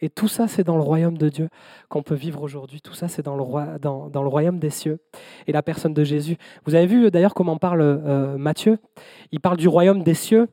Et 0.00 0.08
tout 0.08 0.28
ça, 0.28 0.46
c'est 0.46 0.62
dans 0.62 0.76
le 0.76 0.82
royaume 0.82 1.18
de 1.18 1.28
Dieu 1.28 1.48
qu'on 1.88 2.02
peut 2.02 2.14
vivre 2.14 2.42
aujourd'hui. 2.42 2.80
Tout 2.80 2.94
ça, 2.94 3.08
c'est 3.08 3.22
dans, 3.22 3.36
le 3.36 3.78
dans, 3.78 4.08
dans 4.08 4.22
le 4.22 4.28
royaume 4.28 4.58
des 4.58 4.70
cieux 4.70 5.00
et 5.46 5.52
la 5.52 5.62
personne 5.62 5.92
de 5.92 6.04
Jésus. 6.04 6.36
Vous 6.66 6.74
avez 6.76 6.86
vu 6.86 7.10
d'ailleurs 7.10 7.34
comment 7.34 7.56
parle 7.56 7.80
euh, 7.82 8.38
Matthieu? 8.38 8.78
Il 9.32 9.40
parle 9.40 9.56
du 9.56 9.66
royaume 9.66 10.04
des 10.04 10.14
cieux 10.14 10.48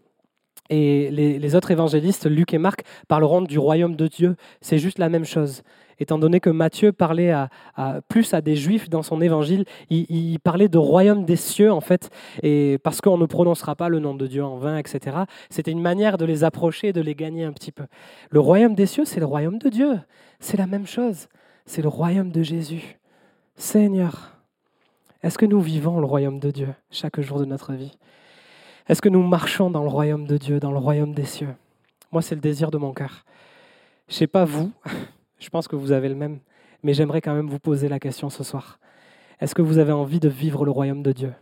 Et 0.69 1.11
les, 1.11 1.55
autres 1.55 1.71
évangélistes, 1.71 2.25
Luc 2.25 2.53
et 2.53 2.57
Marc, 2.57 2.83
parleront 3.07 3.41
du 3.41 3.59
royaume 3.59 3.95
de 3.95 4.07
Dieu. 4.07 4.35
C'est 4.61 4.79
juste 4.79 4.97
la 4.97 5.09
même 5.09 5.25
chose. 5.25 5.61
Étant 5.99 6.17
donné 6.17 6.39
que 6.39 6.49
Matthieu 6.49 6.91
parlait 6.91 7.33
plus 8.09 8.33
à 8.33 8.41
des 8.41 8.55
juifs 8.55 8.89
dans 8.89 9.03
son 9.03 9.21
évangile, 9.21 9.65
il, 9.89 10.39
parlait 10.39 10.67
de 10.67 10.77
royaume 10.77 11.23
des 11.23 11.35
cieux, 11.35 11.71
en 11.71 11.81
fait, 11.81 12.09
et 12.43 12.79
parce 12.83 12.99
qu'on 12.99 13.17
ne 13.17 13.25
prononcera 13.25 13.75
pas 13.75 13.89
le 13.89 13.99
nom 13.99 14.15
de 14.15 14.27
Dieu 14.27 14.43
en 14.43 14.57
vain, 14.57 14.77
etc. 14.77 15.17
C'était 15.49 15.71
une 15.71 15.81
manière 15.81 16.17
de 16.17 16.25
les 16.25 16.43
approcher 16.43 16.89
et 16.89 16.93
de 16.93 17.01
les 17.01 17.15
gagner 17.15 17.43
un 17.45 17.53
petit 17.53 17.71
peu. 17.71 17.85
Le 18.29 18.39
royaume 18.39 18.75
des 18.75 18.87
cieux, 18.87 19.05
c'est 19.05 19.19
le 19.19 19.25
royaume 19.25 19.59
de 19.59 19.69
Dieu. 19.69 19.99
C'est 20.39 20.57
la 20.57 20.67
même 20.67 20.87
chose. 20.87 21.27
C'est 21.65 21.81
le 21.81 21.87
royaume 21.87 22.31
de 22.31 22.43
Jésus. 22.43 22.99
Seigneur, 23.55 24.35
est-ce 25.23 25.37
que 25.37 25.45
nous 25.45 25.61
vivons 25.61 25.99
le 25.99 26.05
royaume 26.05 26.39
de 26.39 26.51
Dieu 26.51 26.69
chaque 26.91 27.21
jour 27.21 27.39
de 27.39 27.45
notre 27.45 27.73
vie? 27.73 27.97
Est-ce 28.87 29.01
que 29.01 29.09
nous 29.09 29.23
marchons 29.23 29.69
dans 29.71 29.81
le 29.81 29.89
royaume 29.89 30.27
de 30.27 30.37
Dieu, 30.37 30.59
dans 30.59 30.71
le 30.71 30.77
royaume 30.77 31.13
des 31.13 31.25
cieux? 31.25 31.55
Moi, 32.11 32.21
c'est 32.21 32.35
le 32.35 32.41
désir 32.41 32.69
de 32.69 32.77
mon 32.77 32.93
cœur. 32.93 33.25
Je 34.07 34.13
ne 34.13 34.17
sais 34.17 34.27
pas 34.27 34.45
vous, 34.45 34.71
je 35.39 35.49
pense 35.49 35.67
que 35.67 35.75
vous 35.75 35.91
avez 35.91 36.07
le 36.09 36.15
même, 36.15 36.39
mais 36.83 36.93
j'aimerais 36.93 37.21
quand 37.21 37.33
même 37.33 37.49
vous 37.49 37.59
poser 37.59 37.89
la 37.89 37.99
question 37.99 38.29
ce 38.29 38.43
soir. 38.43 38.79
Est-ce 39.39 39.55
que 39.55 39.63
vous 39.63 39.79
avez 39.79 39.91
envie 39.91 40.19
de 40.19 40.29
vivre 40.29 40.65
le 40.65 40.71
royaume 40.71 41.01
de 41.01 41.11
Dieu? 41.11 41.33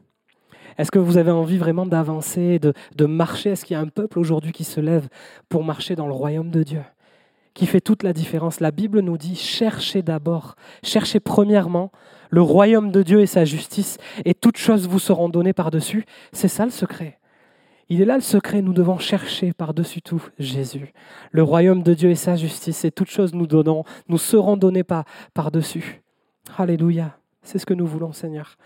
Est-ce 0.77 0.89
que 0.89 0.99
vous 0.99 1.17
avez 1.17 1.32
envie 1.32 1.58
vraiment 1.58 1.86
d'avancer, 1.86 2.60
de, 2.60 3.06
marcher? 3.06 3.51
Est-ce 3.51 3.65
qu'il 3.65 3.75
y 3.75 3.77
a 3.77 3.82
un 3.82 3.88
peuple 3.88 4.19
aujourd'hui 4.19 4.51
qui 4.51 4.63
se 4.63 4.79
lève 4.79 5.08
pour 5.49 5.63
marcher 5.63 5.95
dans 5.95 6.08
le 6.08 6.13
royaume 6.13 6.49
de 6.49 6.63
Dieu 6.63 6.82
qui 7.53 7.67
fait 7.67 7.82
toute 7.82 8.01
la 8.01 8.13
différence? 8.13 8.60
La 8.60 8.71
Bible 8.71 9.01
nous 9.01 9.17
dit 9.17 9.36
cherchez 9.36 10.01
d'abord, 10.01 10.56
cherchez 10.82 11.19
premièrement 11.19 11.91
le 12.29 12.41
royaume 12.41 12.91
de 12.91 13.03
Dieu 13.03 13.19
et 13.19 13.27
sa 13.27 13.45
justice, 13.45 13.97
et 14.25 14.34
toutes 14.34 14.58
choses 14.58 14.88
vous 14.88 14.97
seront 14.97 15.29
données 15.29 15.53
par-dessus. 15.53 16.06
C'est 16.32 16.47
ça 16.47 16.65
le 16.65 16.71
secret. 16.71 17.19
Il 17.89 18.02
est 18.02 18.06
là 18.06 18.15
le 18.15 18.22
secret, 18.22 18.62
nous 18.62 18.74
devons 18.74 18.98
chercher 18.98 19.54
par-dessus 19.54 20.02
tout 20.02 20.24
Jésus, 20.39 20.93
le 21.32 21.43
royaume 21.43 21.84
de 21.84 21.93
Dieu 21.93 22.10
et 22.10 22.15
sa 22.15 22.36
justice, 22.36 22.86
et 22.86 22.91
toutes 22.91 23.10
choses 23.10 23.34
nous 23.34 23.48
donnons, 23.48 23.84
nous 24.08 24.17
seront 24.17 24.58
données 24.58 24.84
par, 24.84 25.06
par-dessus. 25.34 26.02
Alléluia, 26.58 27.17
c'est 27.41 27.60
ce 27.60 27.65
que 27.65 27.74
nous 27.74 27.86
voulons 27.86 28.13
Seigneur. 28.13 28.58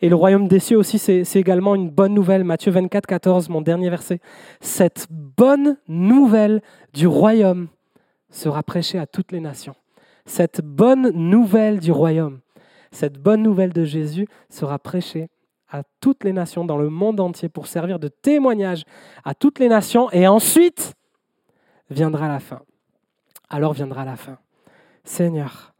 Et 0.00 0.08
le 0.08 0.14
royaume 0.14 0.46
des 0.46 0.60
cieux 0.60 0.76
aussi, 0.76 0.98
c'est, 0.98 1.24
c'est 1.24 1.40
également 1.40 1.74
une 1.74 1.90
bonne 1.90 2.14
nouvelle. 2.14 2.44
Matthieu 2.44 2.70
24, 2.70 3.06
14, 3.06 3.48
mon 3.48 3.62
dernier 3.62 3.90
verset. 3.90 4.20
Cette 4.60 5.08
bonne 5.10 5.76
nouvelle 5.88 6.62
du 6.94 7.08
royaume 7.08 7.68
sera 8.30 8.62
prêchée 8.62 8.98
à 8.98 9.06
toutes 9.06 9.32
les 9.32 9.40
nations. 9.40 9.74
Cette 10.24 10.60
bonne 10.60 11.10
nouvelle 11.10 11.80
du 11.80 11.90
royaume, 11.90 12.40
cette 12.92 13.18
bonne 13.18 13.42
nouvelle 13.42 13.72
de 13.72 13.84
Jésus 13.84 14.28
sera 14.50 14.78
prêchée 14.78 15.30
à 15.70 15.82
toutes 16.00 16.24
les 16.24 16.32
nations 16.32 16.64
dans 16.64 16.78
le 16.78 16.88
monde 16.88 17.20
entier 17.20 17.48
pour 17.48 17.66
servir 17.66 17.98
de 17.98 18.08
témoignage 18.08 18.84
à 19.24 19.34
toutes 19.34 19.58
les 19.58 19.68
nations 19.68 20.10
et 20.12 20.26
ensuite 20.26 20.94
viendra 21.90 22.28
la 22.28 22.40
fin. 22.40 22.60
Alors 23.50 23.72
viendra 23.72 24.04
la 24.04 24.16
fin. 24.16 24.38
Seigneur, 25.04 25.74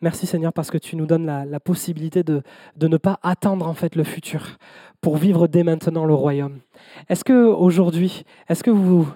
merci 0.00 0.26
Seigneur 0.26 0.52
parce 0.52 0.70
que 0.70 0.78
tu 0.78 0.96
nous 0.96 1.06
donnes 1.06 1.26
la, 1.26 1.60
possibilité 1.60 2.22
de, 2.22 2.42
de, 2.76 2.88
ne 2.88 2.96
pas 2.96 3.18
attendre 3.22 3.68
en 3.68 3.74
fait 3.74 3.94
le 3.96 4.04
futur 4.04 4.58
pour 5.00 5.16
vivre 5.16 5.46
dès 5.46 5.62
maintenant 5.62 6.04
le 6.04 6.14
royaume. 6.14 6.60
Est-ce 7.08 7.24
que 7.24 7.46
aujourd'hui, 7.46 8.24
est-ce 8.48 8.64
que 8.64 8.70
vous, 8.70 9.08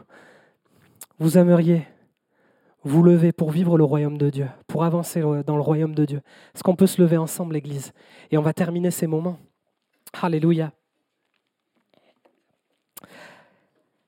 vous 1.19 1.38
aimeriez 1.38 1.87
vous 2.85 3.03
lever 3.03 3.33
pour 3.33 3.51
vivre 3.51 3.77
le 3.77 3.85
royaume 3.85 4.19
de 4.19 4.31
Dieu, 4.31 4.49
pour 4.69 4.85
avancer 4.85 5.21
dans 5.21 5.57
le 5.57 5.62
royaume 5.62 5.95
de 5.95 6.05
Dieu? 6.05 6.21
Est-ce 6.55 6.62
qu'on 6.62 6.77
peut 6.77 6.87
se 6.87 7.03
lever 7.03 7.17
ensemble, 7.17 7.55
l'Église 7.55 7.93
Et 8.31 8.38
on 8.38 8.43
va 8.43 8.53
terminer 8.53 8.93
ces 8.93 9.09
moments 9.09 9.38
Alléluia. 10.12 10.73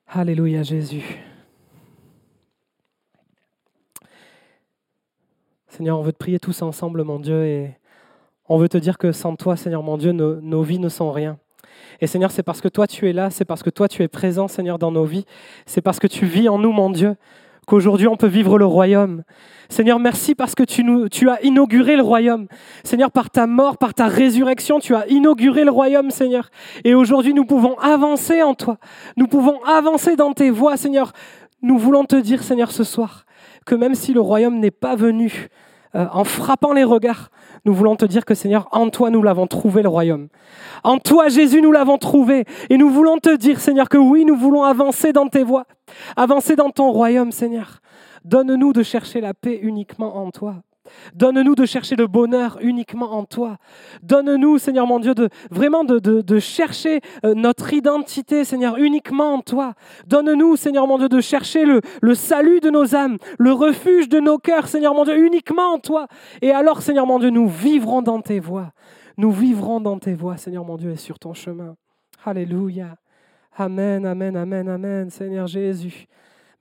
Alléluia 0.07 0.63
Jésus. 0.63 1.19
Seigneur, 5.67 5.97
on 5.97 6.01
veut 6.01 6.11
te 6.11 6.17
prier 6.17 6.39
tous 6.39 6.61
ensemble, 6.61 7.03
mon 7.03 7.19
Dieu, 7.19 7.45
et 7.45 7.77
on 8.49 8.57
veut 8.57 8.67
te 8.67 8.77
dire 8.77 8.97
que 8.97 9.13
sans 9.13 9.35
toi, 9.37 9.55
Seigneur, 9.55 9.83
mon 9.83 9.97
Dieu, 9.97 10.11
nos, 10.11 10.41
nos 10.41 10.63
vies 10.63 10.79
ne 10.79 10.89
sont 10.89 11.11
rien. 11.11 11.39
Et 12.01 12.07
Seigneur, 12.07 12.31
c'est 12.31 12.43
parce 12.43 12.59
que 12.59 12.67
toi, 12.67 12.87
tu 12.87 13.09
es 13.09 13.13
là, 13.13 13.29
c'est 13.29 13.45
parce 13.45 13.63
que 13.63 13.69
toi, 13.69 13.87
tu 13.87 14.03
es 14.03 14.07
présent, 14.09 14.49
Seigneur, 14.49 14.77
dans 14.77 14.91
nos 14.91 15.05
vies, 15.05 15.25
c'est 15.65 15.81
parce 15.81 15.99
que 15.99 16.07
tu 16.07 16.25
vis 16.25 16.49
en 16.49 16.57
nous, 16.57 16.73
mon 16.73 16.89
Dieu, 16.89 17.15
qu'aujourd'hui 17.71 18.07
on 18.07 18.17
peut 18.17 18.27
vivre 18.27 18.59
le 18.59 18.65
royaume. 18.65 19.23
Seigneur, 19.69 19.97
merci 19.97 20.35
parce 20.35 20.55
que 20.55 20.63
tu, 20.63 21.29
as 21.29 21.41
inauguré 21.41 21.95
le 21.95 22.01
royaume. 22.01 22.47
Seigneur, 22.83 23.09
par 23.09 23.29
ta 23.29 23.47
mort, 23.47 23.77
par 23.77 23.93
ta 23.93 24.07
résurrection, 24.07 24.79
tu 24.79 24.93
as 24.93 25.07
inauguré 25.07 25.63
le 25.63 25.71
royaume, 25.71 26.11
Seigneur. 26.11 26.49
Et 26.83 26.93
aujourd'hui, 26.93 27.33
nous 27.33 27.45
pouvons 27.45 27.79
avancer 27.79 28.43
en 28.43 28.55
toi. 28.55 28.77
Nous 29.15 29.27
pouvons 29.27 29.63
avancer 29.63 30.17
dans 30.17 30.33
tes 30.33 30.49
voies, 30.49 30.75
Seigneur. 30.75 31.13
Nous 31.61 31.77
voulons 31.77 32.03
te 32.03 32.17
dire, 32.17 32.43
Seigneur, 32.43 32.71
ce 32.71 32.83
soir, 32.83 33.25
que 33.65 33.73
même 33.73 33.95
si 33.95 34.11
le 34.11 34.19
royaume 34.19 34.59
n'est 34.59 34.71
pas 34.71 34.97
venu 34.97 35.47
euh, 35.95 36.07
en 36.11 36.23
frappant 36.23 36.73
les 36.73 36.83
regards, 36.83 37.29
nous 37.65 37.73
voulons 37.73 37.95
te 37.95 38.05
dire 38.05 38.25
que 38.25 38.33
Seigneur, 38.33 38.67
en 38.71 38.89
toi, 38.89 39.09
nous 39.09 39.21
l'avons 39.21 39.47
trouvé 39.47 39.81
le 39.81 39.89
royaume. 39.89 40.29
En 40.83 40.97
toi, 40.97 41.27
Jésus, 41.27 41.61
nous 41.61 41.71
l'avons 41.71 41.97
trouvé. 41.97 42.45
Et 42.69 42.77
nous 42.77 42.89
voulons 42.89 43.17
te 43.17 43.35
dire, 43.35 43.59
Seigneur, 43.59 43.89
que 43.89 43.97
oui, 43.97 44.25
nous 44.25 44.35
voulons 44.35 44.63
avancer 44.63 45.13
dans 45.13 45.27
tes 45.27 45.43
voies, 45.43 45.65
avancer 46.15 46.55
dans 46.55 46.69
ton 46.69 46.91
royaume, 46.91 47.31
Seigneur. 47.31 47.81
Donne-nous 48.23 48.73
de 48.73 48.83
chercher 48.83 49.21
la 49.21 49.33
paix 49.33 49.59
uniquement 49.61 50.17
en 50.17 50.31
toi. 50.31 50.55
Donne-nous 51.13 51.55
de 51.55 51.65
chercher 51.65 51.95
le 51.95 52.07
bonheur 52.07 52.57
uniquement 52.61 53.11
en 53.11 53.25
toi. 53.25 53.57
Donne-nous, 54.01 54.57
Seigneur 54.57 54.87
mon 54.87 54.99
Dieu, 54.99 55.13
de 55.13 55.29
vraiment 55.49 55.83
de, 55.83 56.39
chercher 56.39 57.01
euh, 57.25 57.33
notre 57.33 57.73
identité, 57.73 58.43
Seigneur, 58.43 58.77
uniquement 58.77 59.35
en 59.35 59.41
toi. 59.41 59.73
Donne-nous, 60.07 60.55
Seigneur 60.55 60.87
mon 60.87 60.97
Dieu, 60.97 61.09
de 61.09 61.21
chercher 61.21 61.65
le, 61.65 61.81
le 62.01 62.15
salut 62.15 62.59
de 62.59 62.69
nos 62.69 62.95
âmes, 62.95 63.17
le 63.37 63.51
refuge 63.51 64.09
de 64.09 64.19
nos 64.19 64.37
cœurs, 64.37 64.67
Seigneur 64.67 64.93
mon 64.93 65.03
Dieu, 65.03 65.17
uniquement 65.17 65.73
en 65.73 65.79
toi. 65.79 66.07
Et 66.41 66.51
alors, 66.51 66.81
Seigneur 66.81 67.05
mon 67.05 67.19
Dieu, 67.19 67.29
nous 67.29 67.47
vivrons 67.47 68.01
dans 68.01 68.21
tes 68.21 68.39
voies. 68.39 68.71
Nous 69.17 69.31
vivrons 69.31 69.81
dans 69.81 69.99
tes 69.99 70.13
voies, 70.13 70.37
Seigneur 70.37 70.65
mon 70.65 70.77
Dieu, 70.77 70.91
et 70.91 70.97
sur 70.97 71.19
ton 71.19 71.33
chemin. 71.33 71.75
Alléluia. 72.25 72.95
Amen, 73.57 74.05
amen, 74.05 74.35
amen, 74.35 74.69
amen, 74.69 75.09
Seigneur 75.09 75.45
Jésus. 75.45 76.07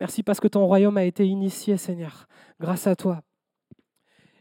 Merci 0.01 0.23
parce 0.23 0.41
que 0.41 0.49
ton 0.49 0.67
royaume 0.67 0.97
a 0.97 1.05
été 1.05 1.27
initié, 1.27 1.77
Seigneur, 1.77 2.27
grâce 2.59 2.87
à 2.87 2.97
toi 2.97 3.21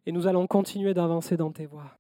et 0.06 0.12
nous 0.12 0.28
allons 0.28 0.48
continuer 0.48 0.94
d'avancer 0.94 1.38
dans 1.38 1.52
tes 1.52 1.66
voies. 1.66 2.00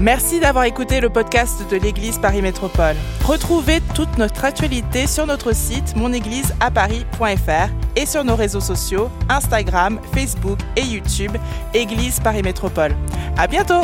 Merci 0.00 0.40
d'avoir 0.40 0.64
écouté 0.64 1.00
le 1.00 1.10
podcast 1.10 1.70
de 1.70 1.76
l'Église 1.76 2.18
Paris 2.18 2.40
Métropole. 2.40 2.96
Retrouvez 3.26 3.80
toute 3.94 4.16
notre 4.16 4.46
actualité 4.46 5.06
sur 5.06 5.26
notre 5.26 5.54
site 5.54 5.94
monégliseaparis.fr 5.94 7.68
et 7.96 8.06
sur 8.06 8.24
nos 8.24 8.34
réseaux 8.34 8.60
sociaux 8.60 9.10
Instagram, 9.28 10.00
Facebook 10.14 10.58
et 10.74 10.82
YouTube 10.82 11.36
Église 11.74 12.18
Paris 12.18 12.42
Métropole. 12.42 12.96
À 13.36 13.46
bientôt! 13.46 13.82